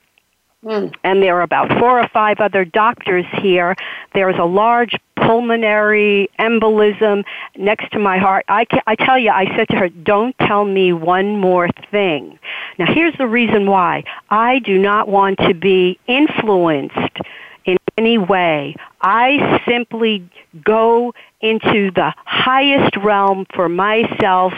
[0.64, 0.94] Mm.
[1.04, 3.76] And there are about four or five other doctors here.
[4.14, 7.24] There's a large pulmonary embolism
[7.56, 8.44] next to my heart.
[8.48, 12.38] I, can, I tell you, I said to her, don't tell me one more thing.
[12.78, 14.04] Now, here's the reason why.
[14.30, 17.18] I do not want to be influenced
[17.66, 18.74] in any way.
[19.02, 20.28] I simply
[20.64, 24.54] go into the highest realm for myself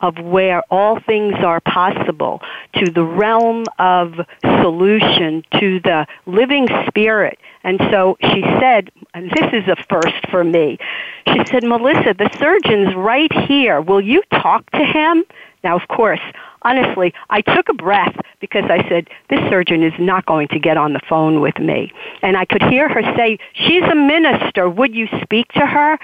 [0.00, 2.40] of where all things are possible,
[2.74, 7.38] to the realm of solution, to the living spirit.
[7.62, 10.78] And so she said, and this is a first for me,
[11.26, 13.80] she said, Melissa, the surgeon's right here.
[13.80, 15.24] Will you talk to him?
[15.62, 16.20] Now, of course,
[16.62, 20.78] honestly, I took a breath because I said, this surgeon is not going to get
[20.78, 21.92] on the phone with me.
[22.22, 24.70] And I could hear her say, she's a minister.
[24.70, 25.98] Would you speak to her?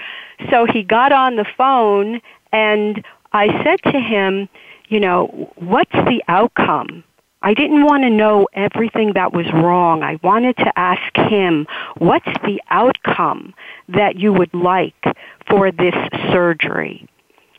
[0.51, 2.21] So he got on the phone
[2.51, 4.49] and I said to him,
[4.89, 7.03] you know, what's the outcome?
[7.41, 10.01] I didn't want to know everything that was wrong.
[10.01, 11.67] I wanted to ask him,
[11.97, 13.53] what's the outcome
[13.89, 14.95] that you would like
[15.47, 15.93] for this
[16.31, 17.07] surgery?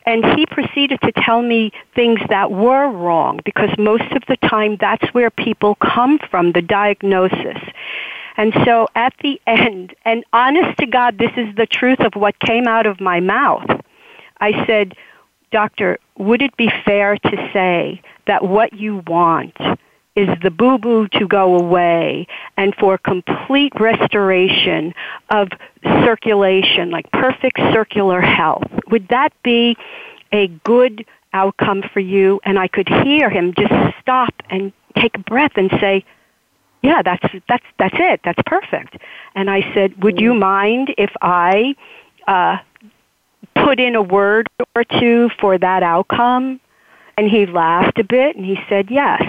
[0.05, 4.77] And he proceeded to tell me things that were wrong because most of the time
[4.79, 7.57] that's where people come from, the diagnosis.
[8.35, 12.39] And so at the end, and honest to God, this is the truth of what
[12.39, 13.69] came out of my mouth.
[14.41, 14.95] I said,
[15.51, 19.55] Doctor, would it be fair to say that what you want
[20.15, 22.27] is the boo boo to go away
[22.57, 24.93] and for complete restoration
[25.29, 25.47] of
[26.03, 28.67] circulation, like perfect circular health.
[28.91, 29.77] Would that be
[30.31, 32.41] a good outcome for you?
[32.43, 36.03] And I could hear him just stop and take a breath and say,
[36.81, 38.21] yeah, that's, that's, that's it.
[38.23, 38.97] That's perfect.
[39.35, 41.75] And I said, would you mind if I,
[42.27, 42.57] uh,
[43.69, 46.59] put in a word or two for that outcome?
[47.17, 49.21] And he laughed a bit and he said, yes.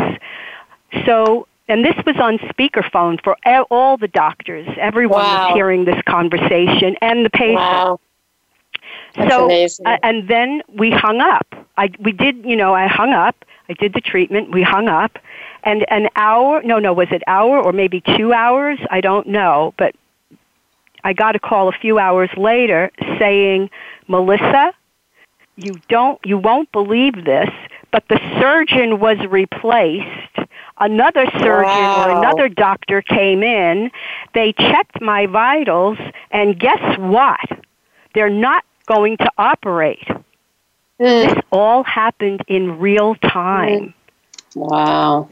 [1.04, 3.36] So and this was on speakerphone for
[3.70, 4.66] all the doctors.
[4.76, 5.48] Everyone wow.
[5.48, 7.56] was hearing this conversation and the patient.
[7.56, 8.00] Wow.
[9.14, 9.86] That's so, amazing.
[9.86, 11.46] Uh, and then we hung up.
[11.76, 13.44] I we did, you know, I hung up.
[13.68, 14.50] I did the treatment.
[14.50, 15.18] We hung up,
[15.62, 16.62] and an hour.
[16.62, 18.78] No, no, was it hour or maybe two hours?
[18.90, 19.94] I don't know, but
[21.04, 23.70] I got a call a few hours later saying,
[24.10, 24.72] Melissa,
[25.56, 27.48] you don't, you won't believe this,
[27.90, 30.30] but the surgeon was replaced
[30.80, 32.06] another surgeon wow.
[32.06, 33.90] or another doctor came in.
[34.34, 35.98] They checked my vitals,
[36.30, 37.40] and guess what?
[38.14, 40.08] They're not going to operate.
[40.98, 41.34] Mm.
[41.34, 43.94] This all happened in real time.
[44.56, 44.56] Mm.
[44.56, 45.28] Wow.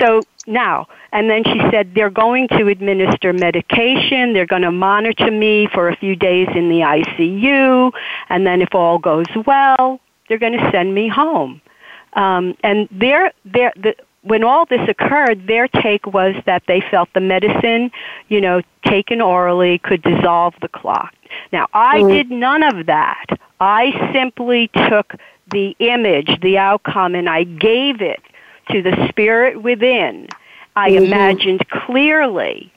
[0.00, 5.30] So now, and then she said they're going to administer medication, they're going to monitor
[5.30, 7.92] me for a few days in the ICU,
[8.28, 11.60] and then if all goes well, they're going to send me home.
[12.14, 17.08] Um, and they're, they're, the, when all this occurred, their take was that they felt
[17.14, 17.90] the medicine,
[18.28, 21.14] you know, taken orally could dissolve the clot.
[21.52, 22.10] Now, I mm.
[22.10, 23.26] did none of that.
[23.60, 25.14] I simply took
[25.50, 28.20] the image, the outcome, and I gave it
[28.70, 30.28] to the spirit within.
[30.78, 31.06] I mm-hmm.
[31.06, 32.72] imagined clearly.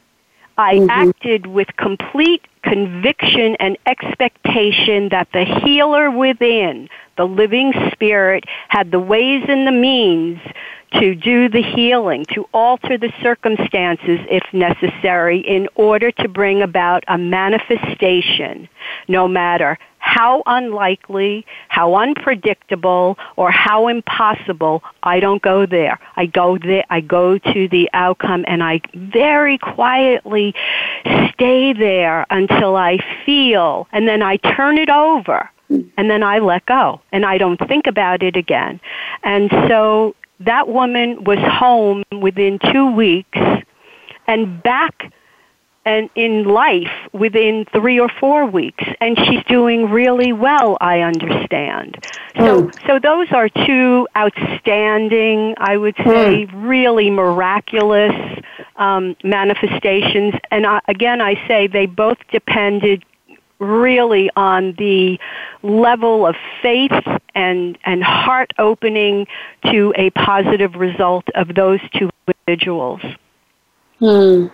[0.57, 0.89] I mm-hmm.
[0.89, 8.99] acted with complete conviction and expectation that the healer within, the living spirit, had the
[8.99, 10.39] ways and the means
[10.93, 17.03] to do the healing, to alter the circumstances if necessary in order to bring about
[17.07, 18.67] a manifestation,
[19.07, 19.77] no matter
[20.11, 25.97] how unlikely, how unpredictable, or how impossible, I don't go there.
[26.17, 30.53] I go there, I go to the outcome and I very quietly
[31.31, 36.65] stay there until I feel, and then I turn it over and then I let
[36.65, 38.81] go and I don't think about it again.
[39.23, 43.39] And so that woman was home within two weeks
[44.27, 45.13] and back
[45.85, 51.97] and in life within three or four weeks and she's doing really well i understand
[52.37, 52.87] so mm.
[52.87, 56.49] so those are two outstanding i would say mm.
[56.67, 58.13] really miraculous
[58.75, 63.03] um, manifestations and I, again i say they both depended
[63.61, 65.19] really on the
[65.61, 66.91] level of faith
[67.35, 69.27] and, and heart opening
[69.71, 73.01] to a positive result of those two individuals.
[74.01, 74.47] Hmm.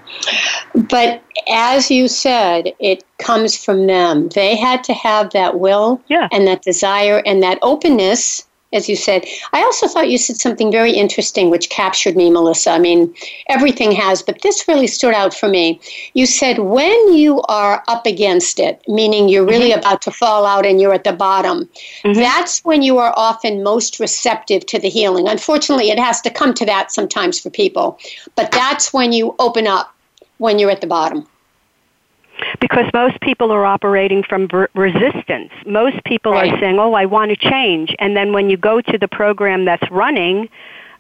[0.90, 4.28] But as you said, it comes from them.
[4.30, 6.28] They had to have that will yeah.
[6.34, 8.47] and that desire and that openness
[8.78, 9.26] as you said.
[9.52, 12.72] I also thought you said something very interesting which captured me, Melissa.
[12.72, 13.14] I mean,
[13.50, 15.82] everything has, but this really stood out for me.
[16.14, 19.80] You said when you are up against it, meaning you're really mm-hmm.
[19.80, 21.68] about to fall out and you're at the bottom,
[22.04, 22.14] mm-hmm.
[22.14, 25.28] that's when you are often most receptive to the healing.
[25.28, 28.00] Unfortunately, it has to come to that sometimes for people,
[28.36, 29.94] but that's when you open up
[30.38, 31.28] when you're at the bottom
[32.60, 35.52] because most people are operating from resistance.
[35.66, 36.52] Most people right.
[36.52, 39.66] are saying, "Oh, I want to change," and then when you go to the program
[39.66, 40.50] that's running,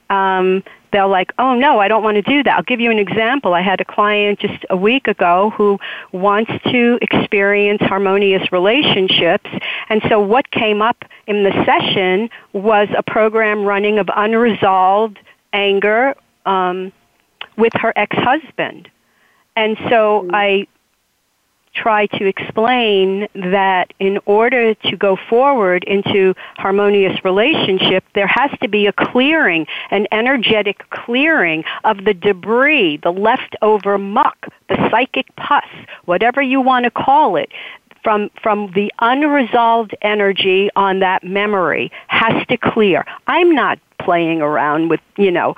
[0.09, 2.99] um, they're like, "Oh no, I don't want to do that." I'll give you an
[2.99, 3.53] example.
[3.53, 5.79] I had a client just a week ago who
[6.11, 9.49] wants to experience harmonious relationships,
[9.89, 15.19] and so what came up in the session was a program running of unresolved
[15.53, 16.91] anger um,
[17.57, 18.89] with her ex-husband.
[19.55, 20.35] And so mm-hmm.
[20.35, 20.67] I
[21.81, 28.67] try to explain that in order to go forward into harmonious relationship, there has to
[28.67, 35.65] be a clearing, an energetic clearing of the debris, the leftover muck, the psychic pus,
[36.05, 37.49] whatever you want to call it,
[38.03, 43.05] from from the unresolved energy on that memory has to clear.
[43.27, 45.55] I'm not playing around with, you know,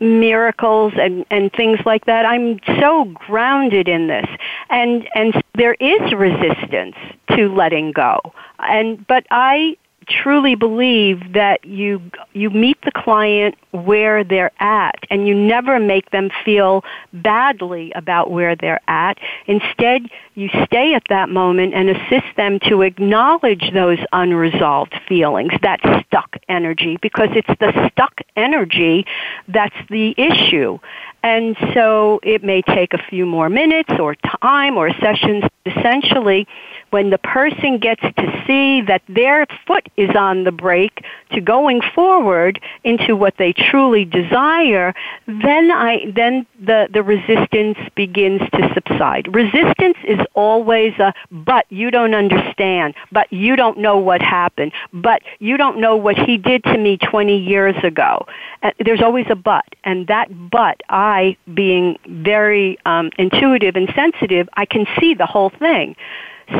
[0.00, 2.26] miracles and, and things like that.
[2.26, 4.26] I'm so grounded in this.
[4.70, 6.96] And, and there is resistance
[7.30, 8.20] to letting go.
[8.58, 9.76] And, but I
[10.08, 12.00] truly believe that you
[12.32, 18.30] you meet the client where they're at and you never make them feel badly about
[18.30, 19.18] where they're at.
[19.46, 25.80] Instead you stay at that moment and assist them to acknowledge those unresolved feelings that
[26.06, 29.06] stuck energy because it's the stuck energy
[29.48, 30.78] that's the issue
[31.24, 36.46] and so it may take a few more minutes or time or sessions essentially
[36.90, 41.80] when the person gets to see that their foot is on the brake to going
[41.94, 44.94] forward into what they truly desire,
[45.26, 49.34] then I then the, the resistance begins to subside.
[49.34, 55.22] Resistance is always a but you don't understand, but you don't know what happened, but
[55.40, 58.24] you don't know what he did to me 20 years ago.
[58.62, 61.13] Uh, there's always a but, and that but I
[61.52, 65.96] being very um, intuitive and sensitive, I can see the whole thing.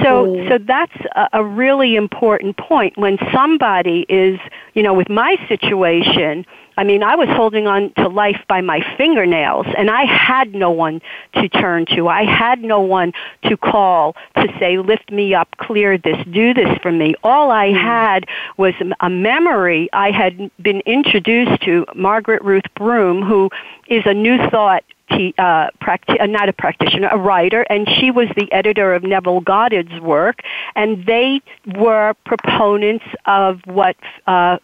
[0.02, 0.48] So, mm.
[0.48, 2.96] so that's a, a really important point.
[2.96, 4.40] When somebody is,
[4.74, 6.46] you know, with my situation,
[6.76, 10.70] I mean, I was holding on to life by my fingernails, and I had no
[10.70, 11.00] one
[11.34, 12.08] to turn to.
[12.08, 13.12] I had no one
[13.44, 17.14] to call to say, lift me up, clear this, do this for me.
[17.22, 17.80] All I mm.
[17.80, 19.88] had was a memory.
[19.92, 23.50] I had been introduced to Margaret Ruth Broome, who
[23.88, 28.28] is a New Thought uh, practi- uh, not a practitioner, a writer, and she was
[28.36, 30.40] the editor of Neville Goddard's work,
[30.74, 31.40] and they
[31.76, 33.96] were proponents of what
[34.26, 34.58] uh,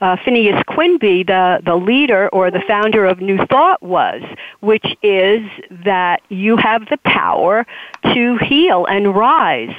[0.00, 4.22] uh, Phineas Quimby, the, the leader or the founder of New Thought, was,
[4.60, 5.48] which is
[5.84, 7.66] that you have the power
[8.14, 9.74] to heal and rise.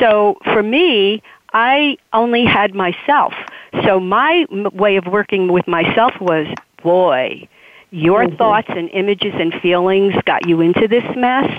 [0.00, 3.34] So for me, I only had myself.
[3.84, 6.46] So my way of working with myself was,
[6.82, 7.48] boy,
[7.90, 8.36] your mm-hmm.
[8.36, 11.50] thoughts and images and feelings got you into this mess,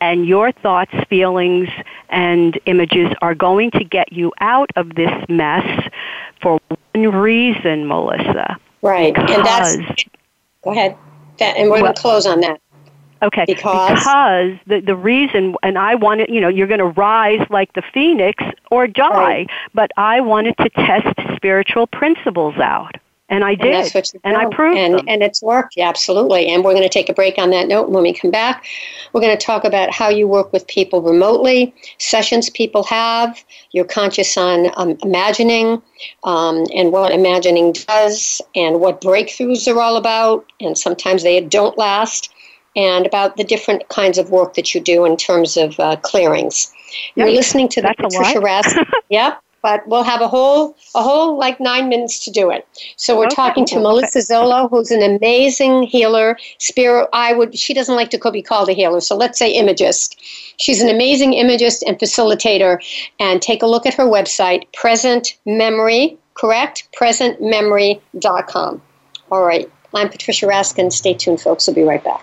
[0.00, 1.68] and your thoughts, feelings,
[2.08, 5.88] and images are going to get you out of this mess
[6.40, 6.58] for
[7.04, 8.56] reason, Melissa.
[8.82, 9.14] Right.
[9.14, 10.04] Because, and that's.
[10.62, 10.96] Go ahead.
[11.38, 12.60] That, and we're well, going to close on that.
[13.22, 13.44] Okay.
[13.46, 17.72] Because, because the the reason, and I wanted, you know, you're going to rise like
[17.72, 19.50] the phoenix or die, right.
[19.74, 22.96] but I wanted to test spiritual principles out.
[23.28, 23.66] And I did.
[23.66, 25.04] And, that's what and I proved and, them.
[25.08, 26.46] And it's worked, yeah, absolutely.
[26.46, 27.90] And we're going to take a break on that note.
[27.90, 28.64] when we come back,
[29.12, 33.84] we're going to talk about how you work with people remotely, sessions people have, you're
[33.84, 35.82] conscious on um, imagining,
[36.22, 40.46] um, and what imagining does, and what breakthroughs are all about.
[40.60, 42.32] And sometimes they don't last,
[42.76, 46.72] and about the different kinds of work that you do in terms of uh, clearings.
[47.16, 48.86] You're listening to the Patricia Raskin.
[49.08, 52.68] yep but we'll have a whole a whole like nine minutes to do it.
[52.94, 53.34] So we're okay.
[53.34, 57.08] talking to Melissa Zollo, who's an amazing healer, spirit.
[57.12, 60.20] I would she doesn't like to be called a healer, so let's say imagist.
[60.58, 62.78] She's an amazing imagist and facilitator.
[63.18, 66.86] And take a look at her website, Present Memory, correct?
[66.96, 68.82] PresentMemory.com.
[69.32, 69.68] All right.
[69.92, 70.92] I'm Patricia Raskin.
[70.92, 71.66] Stay tuned, folks.
[71.66, 72.22] We'll be right back.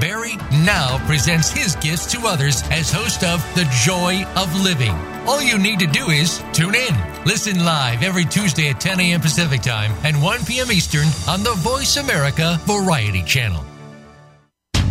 [0.00, 4.94] Barry now presents his gifts to others as host of The Joy of Living.
[5.26, 6.94] All you need to do is tune in.
[7.24, 9.20] Listen live every Tuesday at 10 a.m.
[9.20, 10.70] Pacific Time and 1 p.m.
[10.72, 13.64] Eastern on the Voice America Variety Channel.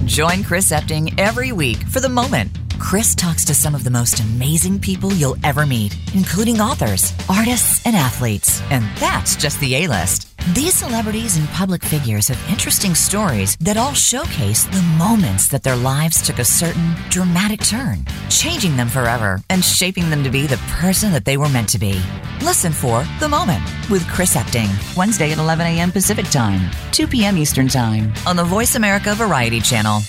[0.06, 2.52] Join Chris Epting every week for The Moment.
[2.80, 7.86] Chris talks to some of the most amazing people you'll ever meet, including authors, artists,
[7.86, 8.62] and athletes.
[8.72, 10.23] And that's just the A list.
[10.52, 15.78] These celebrities and public figures have interesting stories that all showcase the moments that their
[15.78, 20.58] lives took a certain dramatic turn, changing them forever and shaping them to be the
[20.82, 21.98] person that they were meant to be.
[22.42, 24.68] Listen for The Moment with Chris Epting,
[24.98, 25.94] Wednesday at 11 a.m.
[25.94, 27.38] Pacific Time, 2 p.m.
[27.38, 30.02] Eastern Time on the Voice America Variety Channel.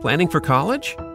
[0.00, 0.96] Planning for college?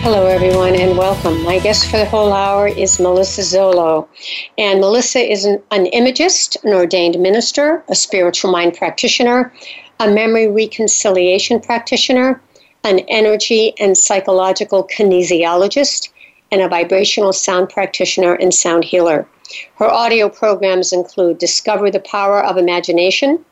[0.00, 1.42] Hello, everyone, and welcome.
[1.42, 4.08] My guest for the whole hour is Melissa Zollo.
[4.56, 9.52] And Melissa is an, an imagist, an ordained minister, a spiritual mind practitioner,
[9.98, 12.40] a memory reconciliation practitioner,
[12.84, 16.10] an energy and psychological kinesiologist,
[16.52, 19.26] and a vibrational sound practitioner and sound healer.
[19.74, 23.44] Her audio programs include Discover the Power of Imagination,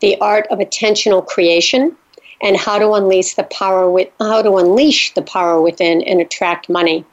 [0.00, 1.94] The Art of Attentional Creation,
[2.42, 6.68] and how to unleash the power with how to unleash the power within and attract
[6.68, 7.04] money.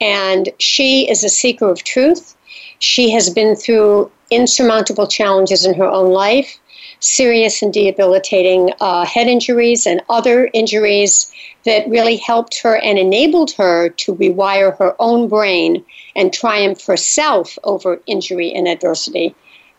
[0.00, 2.36] And she is a seeker of truth.
[2.78, 6.58] She has been through insurmountable challenges in her own life,
[7.00, 11.32] serious and debilitating uh, head injuries and other injuries
[11.64, 15.84] that really helped her and enabled her to rewire her own brain
[16.16, 19.34] and triumph herself over injury and adversity.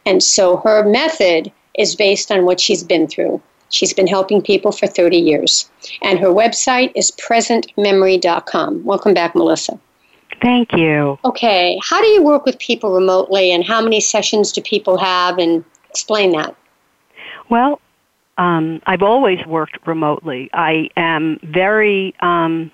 [0.05, 3.41] And so her method is based on what she's been through.
[3.73, 5.67] She's been helping people for 30 years.
[6.03, 8.83] And her website is presentmemory.com.
[8.83, 9.79] Welcome back, Melissa.
[10.43, 11.17] Thank you.
[11.25, 15.39] Okay, how do you work with people remotely and how many sessions do people have
[15.39, 16.55] and explain that?
[17.49, 17.81] Well,
[18.37, 20.51] um, I've always worked remotely.
[20.53, 22.71] I am very um,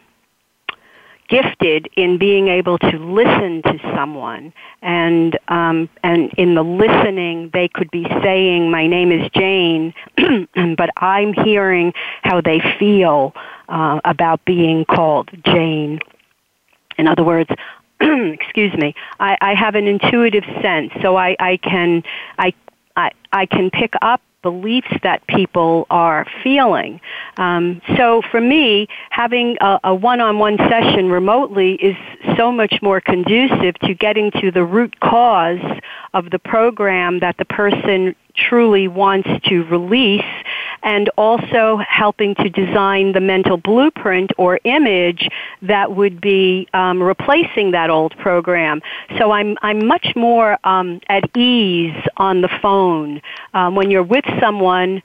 [1.30, 4.52] gifted in being able to listen to someone
[4.82, 9.94] and um, and in the listening they could be saying my name is Jane
[10.76, 13.34] but I'm hearing how they feel
[13.70, 16.00] uh, about being called Jane.
[16.98, 17.52] In other words
[18.00, 22.04] excuse me I, I have an intuitive sense so I, I can
[22.40, 22.54] I,
[22.96, 27.02] I I can pick up beliefs that people are feeling.
[27.38, 31.96] Um, so for me, having a, a one-on-one session remotely is
[32.38, 35.60] so much more conducive to getting to the root cause
[36.14, 40.24] of the program that the person truly wants to release
[40.84, 45.30] and also helping to design the mental blueprint or image
[45.62, 48.82] that would be um, replacing that old program.
[49.18, 53.22] So I'm I'm much more um, at ease on the phone
[53.54, 55.02] um, when you're with someone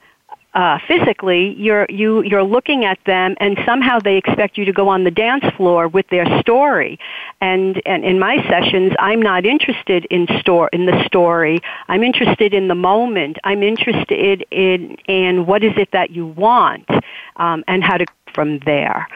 [0.55, 4.87] uh, physically, you're you you're looking at them, and somehow they expect you to go
[4.87, 6.97] on the dance floor with their story.
[7.41, 11.59] And and in my sessions, I'm not interested in store in the story.
[11.89, 13.37] I'm interested in the moment.
[13.43, 16.89] I'm interested in in what is it that you want,
[17.35, 19.09] um, and how to from there.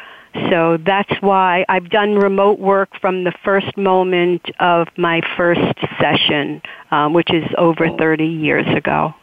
[0.50, 6.62] So that's why I've done remote work from the first moment of my first session,
[6.92, 9.14] um, which is over 30 years ago.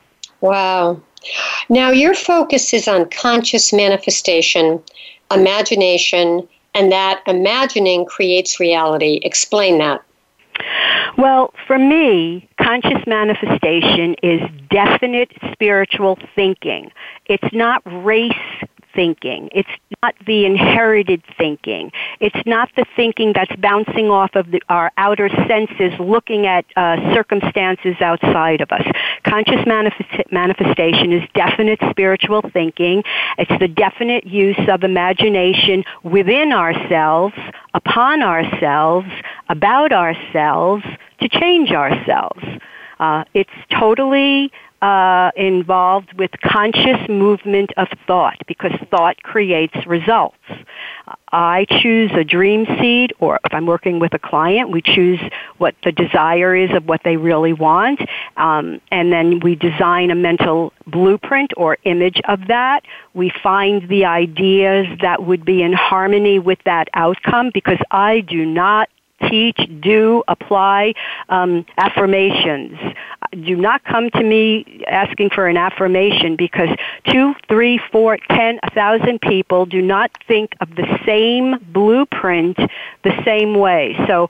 [0.40, 1.02] Wow.
[1.68, 4.83] Now, your focus is on conscious manifestation,
[5.33, 9.20] imagination, and that imagining creates reality.
[9.22, 10.03] Explain that.
[11.18, 16.91] Well, for me, conscious manifestation is definite spiritual thinking.
[17.27, 18.33] It's not race
[18.97, 19.49] thinking.
[19.53, 19.68] It's
[20.03, 21.92] not the inherited thinking.
[22.18, 26.97] It's not the thinking that's bouncing off of the, our outer senses, looking at uh,
[27.14, 28.84] circumstances outside of us.
[29.22, 33.05] Conscious manifest- manifestation is definite spiritual thinking.
[33.38, 37.34] It's the definite use of imagination within ourselves,
[37.74, 39.09] upon ourselves,
[39.49, 40.84] about ourselves,
[41.20, 42.42] to change ourselves.
[42.99, 44.51] Uh, it's totally
[44.83, 50.37] uh, involved with conscious movement of thought because thought creates results.
[51.33, 55.20] I choose a dream seed, or if I'm working with a client, we choose
[55.59, 58.01] what the desire is of what they really want,
[58.37, 62.85] um, and then we design a mental blueprint or image of that.
[63.14, 68.45] We find the ideas that would be in harmony with that outcome because I do
[68.45, 68.89] not
[69.28, 70.94] teach, do, apply
[71.28, 72.78] um, affirmations.
[73.32, 76.68] Do not come to me asking for an affirmation because
[77.08, 82.56] two, three, four, ten, a thousand people do not think of the same blueprint
[83.02, 83.96] the same way.
[84.06, 84.28] So,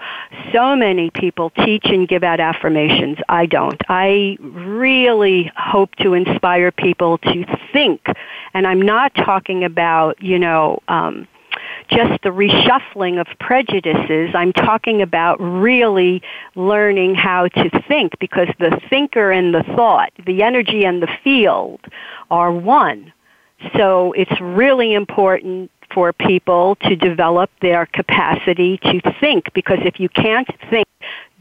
[0.53, 3.19] so many people teach and give out affirmations.
[3.29, 3.81] I don't.
[3.89, 8.07] I really hope to inspire people to think,
[8.55, 11.29] and I'm not talking about, you know, um,
[11.89, 14.31] just the reshuffling of prejudices.
[14.35, 16.23] I'm talking about really
[16.55, 21.81] learning how to think because the thinker and the thought, the energy and the field
[22.31, 23.13] are one.
[23.77, 30.09] So it's really important for people to develop their capacity to think because if you
[30.09, 30.87] can't think,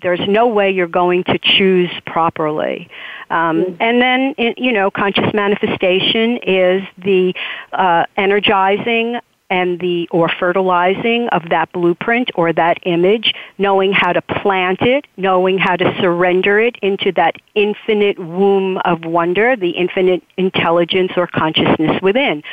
[0.01, 2.89] there's no way you're going to choose properly.
[3.29, 3.75] Um, mm-hmm.
[3.81, 7.33] and then, you know, conscious manifestation is the
[7.73, 9.19] uh, energizing
[9.49, 15.05] and the or fertilizing of that blueprint or that image, knowing how to plant it,
[15.17, 21.27] knowing how to surrender it into that infinite womb of wonder, the infinite intelligence or
[21.27, 22.43] consciousness within.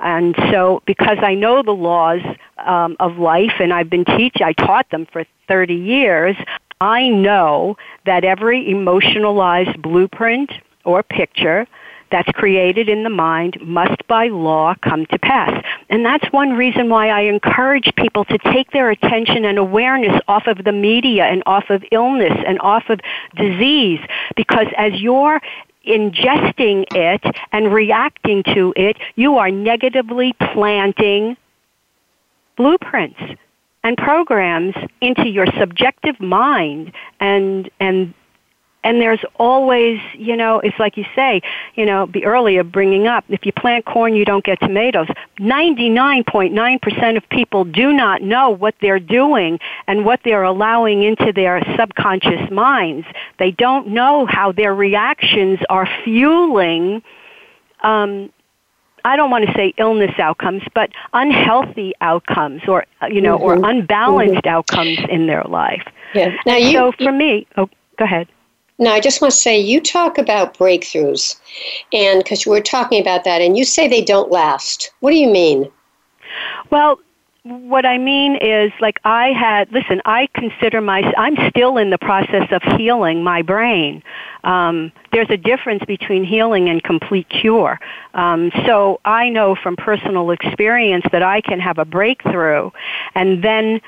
[0.00, 2.20] And so, because I know the laws
[2.58, 6.36] um, of life, and I've been teaching, I taught them for 30 years.
[6.80, 10.52] I know that every emotionalized blueprint
[10.84, 11.66] or picture
[12.12, 15.64] that's created in the mind must by law come to pass.
[15.88, 20.46] And that's one reason why I encourage people to take their attention and awareness off
[20.46, 23.00] of the media and off of illness and off of
[23.34, 24.00] disease
[24.36, 25.40] because as you're
[25.86, 31.36] ingesting it and reacting to it, you are negatively planting
[32.56, 33.20] blueprints
[33.82, 38.14] and programs into your subjective mind and and
[38.84, 41.40] and there's always, you know, it's like you say,
[41.74, 45.06] you know, be earlier bringing up, if you plant corn, you don't get tomatoes.
[45.38, 51.62] 99.9% of people do not know what they're doing and what they're allowing into their
[51.76, 53.06] subconscious minds.
[53.38, 57.02] They don't know how their reactions are fueling,
[57.82, 58.32] um,
[59.04, 63.64] I don't want to say illness outcomes, but unhealthy outcomes or, you know, mm-hmm.
[63.64, 64.54] or unbalanced mm-hmm.
[64.54, 65.82] outcomes in their life.
[66.14, 66.36] Yeah.
[66.46, 67.68] Now you, so for me, oh,
[67.98, 68.28] go ahead.
[68.78, 71.38] Now, I just want to say you talk about breakthroughs,
[71.92, 74.90] and because we're talking about that, and you say they don't last.
[75.00, 75.70] What do you mean?
[76.70, 76.98] Well,
[77.44, 81.98] what I mean is, like, I had, listen, I consider my, I'm still in the
[81.98, 84.02] process of healing my brain.
[84.44, 87.80] Um, there's a difference between healing and complete cure.
[88.14, 92.70] Um, so I know from personal experience that I can have a breakthrough
[93.14, 93.80] and then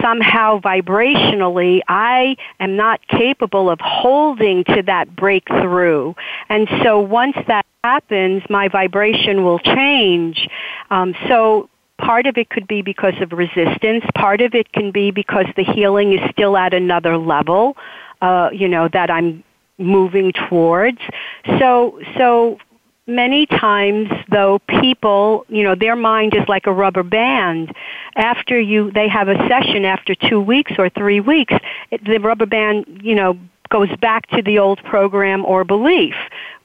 [0.00, 6.14] somehow vibrationally I am not capable of holding to that breakthrough.
[6.48, 10.48] And so once that happens, my vibration will change.
[10.90, 11.68] Um, so
[11.98, 14.04] part of it could be because of resistance.
[14.14, 17.76] Part of it can be because the healing is still at another level,
[18.20, 19.44] uh, you know, that I'm
[19.78, 20.98] moving towards.
[21.58, 22.58] So, so
[23.10, 27.74] many times though people you know their mind is like a rubber band.
[28.16, 31.54] After you they have a session after 2 weeks or 3 weeks
[31.90, 33.38] the rubber band you know
[33.70, 36.14] goes back to the old program or belief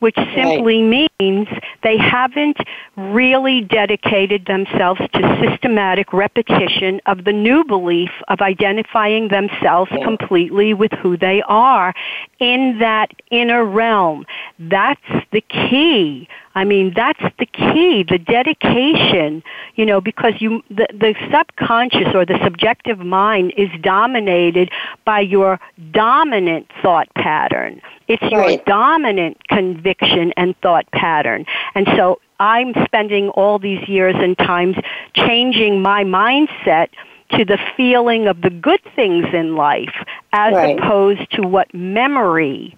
[0.05, 1.09] which simply right.
[1.19, 1.47] means
[1.81, 2.57] they haven't
[2.95, 10.03] really dedicated themselves to systematic repetition of the new belief of identifying themselves yeah.
[10.03, 11.91] completely with who they are
[12.37, 14.27] in that inner realm.
[14.59, 15.01] That's
[15.31, 16.29] the key.
[16.53, 19.43] I mean, that's the key, the dedication,
[19.73, 24.69] you know, because you, the, the subconscious or the subjective mind is dominated
[25.03, 25.59] by your
[25.91, 27.81] dominant thought pattern.
[28.07, 28.31] It's right.
[28.31, 31.45] your dominant conviction and thought pattern.
[31.73, 34.75] And so I'm spending all these years and times
[35.15, 36.89] changing my mindset
[37.31, 39.95] to the feeling of the good things in life
[40.31, 40.77] as right.
[40.77, 42.77] opposed to what memory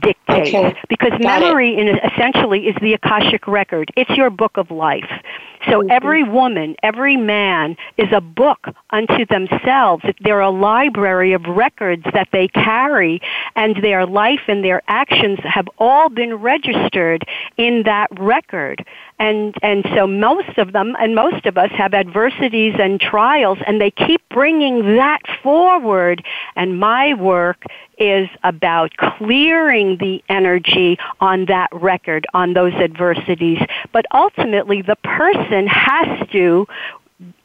[0.00, 0.54] dictates.
[0.54, 0.74] Okay.
[0.88, 3.92] Because Got memory in, essentially is the Akashic record.
[3.96, 5.10] It's your book of life.
[5.68, 10.04] So every woman, every man is a book unto themselves.
[10.20, 13.20] They're a library of records that they carry,
[13.56, 17.24] and their life and their actions have all been registered
[17.56, 18.84] in that record.
[19.18, 23.80] and and so most of them and most of us have adversities and trials and
[23.80, 26.18] they keep bringing that forward
[26.56, 27.60] and my work
[27.98, 33.60] is about clearing the energy on that record on those adversities
[33.92, 36.66] but ultimately the person has to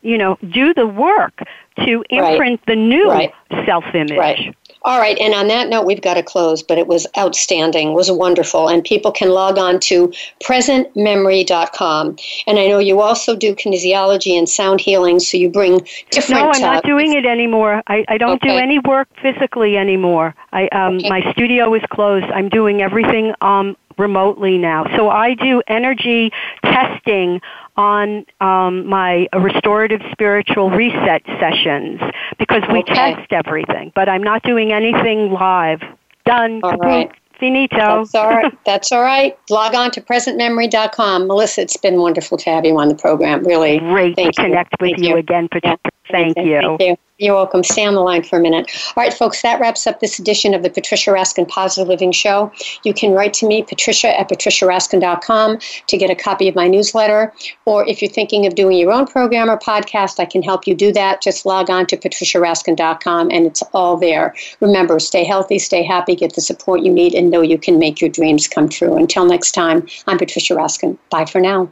[0.01, 1.41] you know do the work
[1.85, 2.65] to imprint right.
[2.65, 3.33] the new right.
[3.65, 4.55] self image right.
[4.83, 8.09] All right, and on that note, we've got to close, but it was outstanding, was
[8.09, 12.15] wonderful, and people can log on to presentmemory.com.
[12.45, 16.41] And I know you also do kinesiology and sound healing, so you bring different.
[16.41, 17.83] No, I'm not uh, doing it anymore.
[17.87, 18.49] I, I don't okay.
[18.49, 20.33] do any work physically anymore.
[20.53, 21.09] I um, okay.
[21.09, 22.27] my studio is closed.
[22.27, 24.85] I'm doing everything um, remotely now.
[24.95, 26.31] So I do energy
[26.63, 27.41] testing
[27.77, 32.01] on um, my restorative spiritual reset sessions
[32.39, 33.15] because we okay.
[33.15, 35.81] test everything, but I'm not doing anything live.
[36.25, 36.59] Done.
[36.63, 37.11] All right.
[37.39, 37.77] Finito.
[37.77, 38.57] That's all right.
[38.65, 39.37] That's all right.
[39.49, 41.27] Log on to presentmemory.com.
[41.27, 43.43] Melissa, it's been wonderful to have you on the program.
[43.43, 43.79] Really.
[43.79, 45.77] Great Thank to connect with you, you again, Patricia.
[46.09, 46.77] Thank, you.
[46.79, 46.97] Thank you.
[47.19, 47.63] You're welcome.
[47.63, 48.69] Stay on the line for a minute.
[48.95, 52.51] All right, folks, that wraps up this edition of the Patricia Raskin Positive Living Show.
[52.83, 57.33] You can write to me, patricia at patriciaraskin.com, to get a copy of my newsletter.
[57.65, 60.75] Or if you're thinking of doing your own program or podcast, I can help you
[60.75, 61.21] do that.
[61.21, 64.35] Just log on to patriciaraskin.com and it's all there.
[64.59, 67.99] Remember, stay healthy, stay happy, get the support you need, and know you can make
[67.99, 68.95] your dreams come true.
[68.95, 70.97] Until next time, I'm Patricia Raskin.
[71.09, 71.71] Bye for now.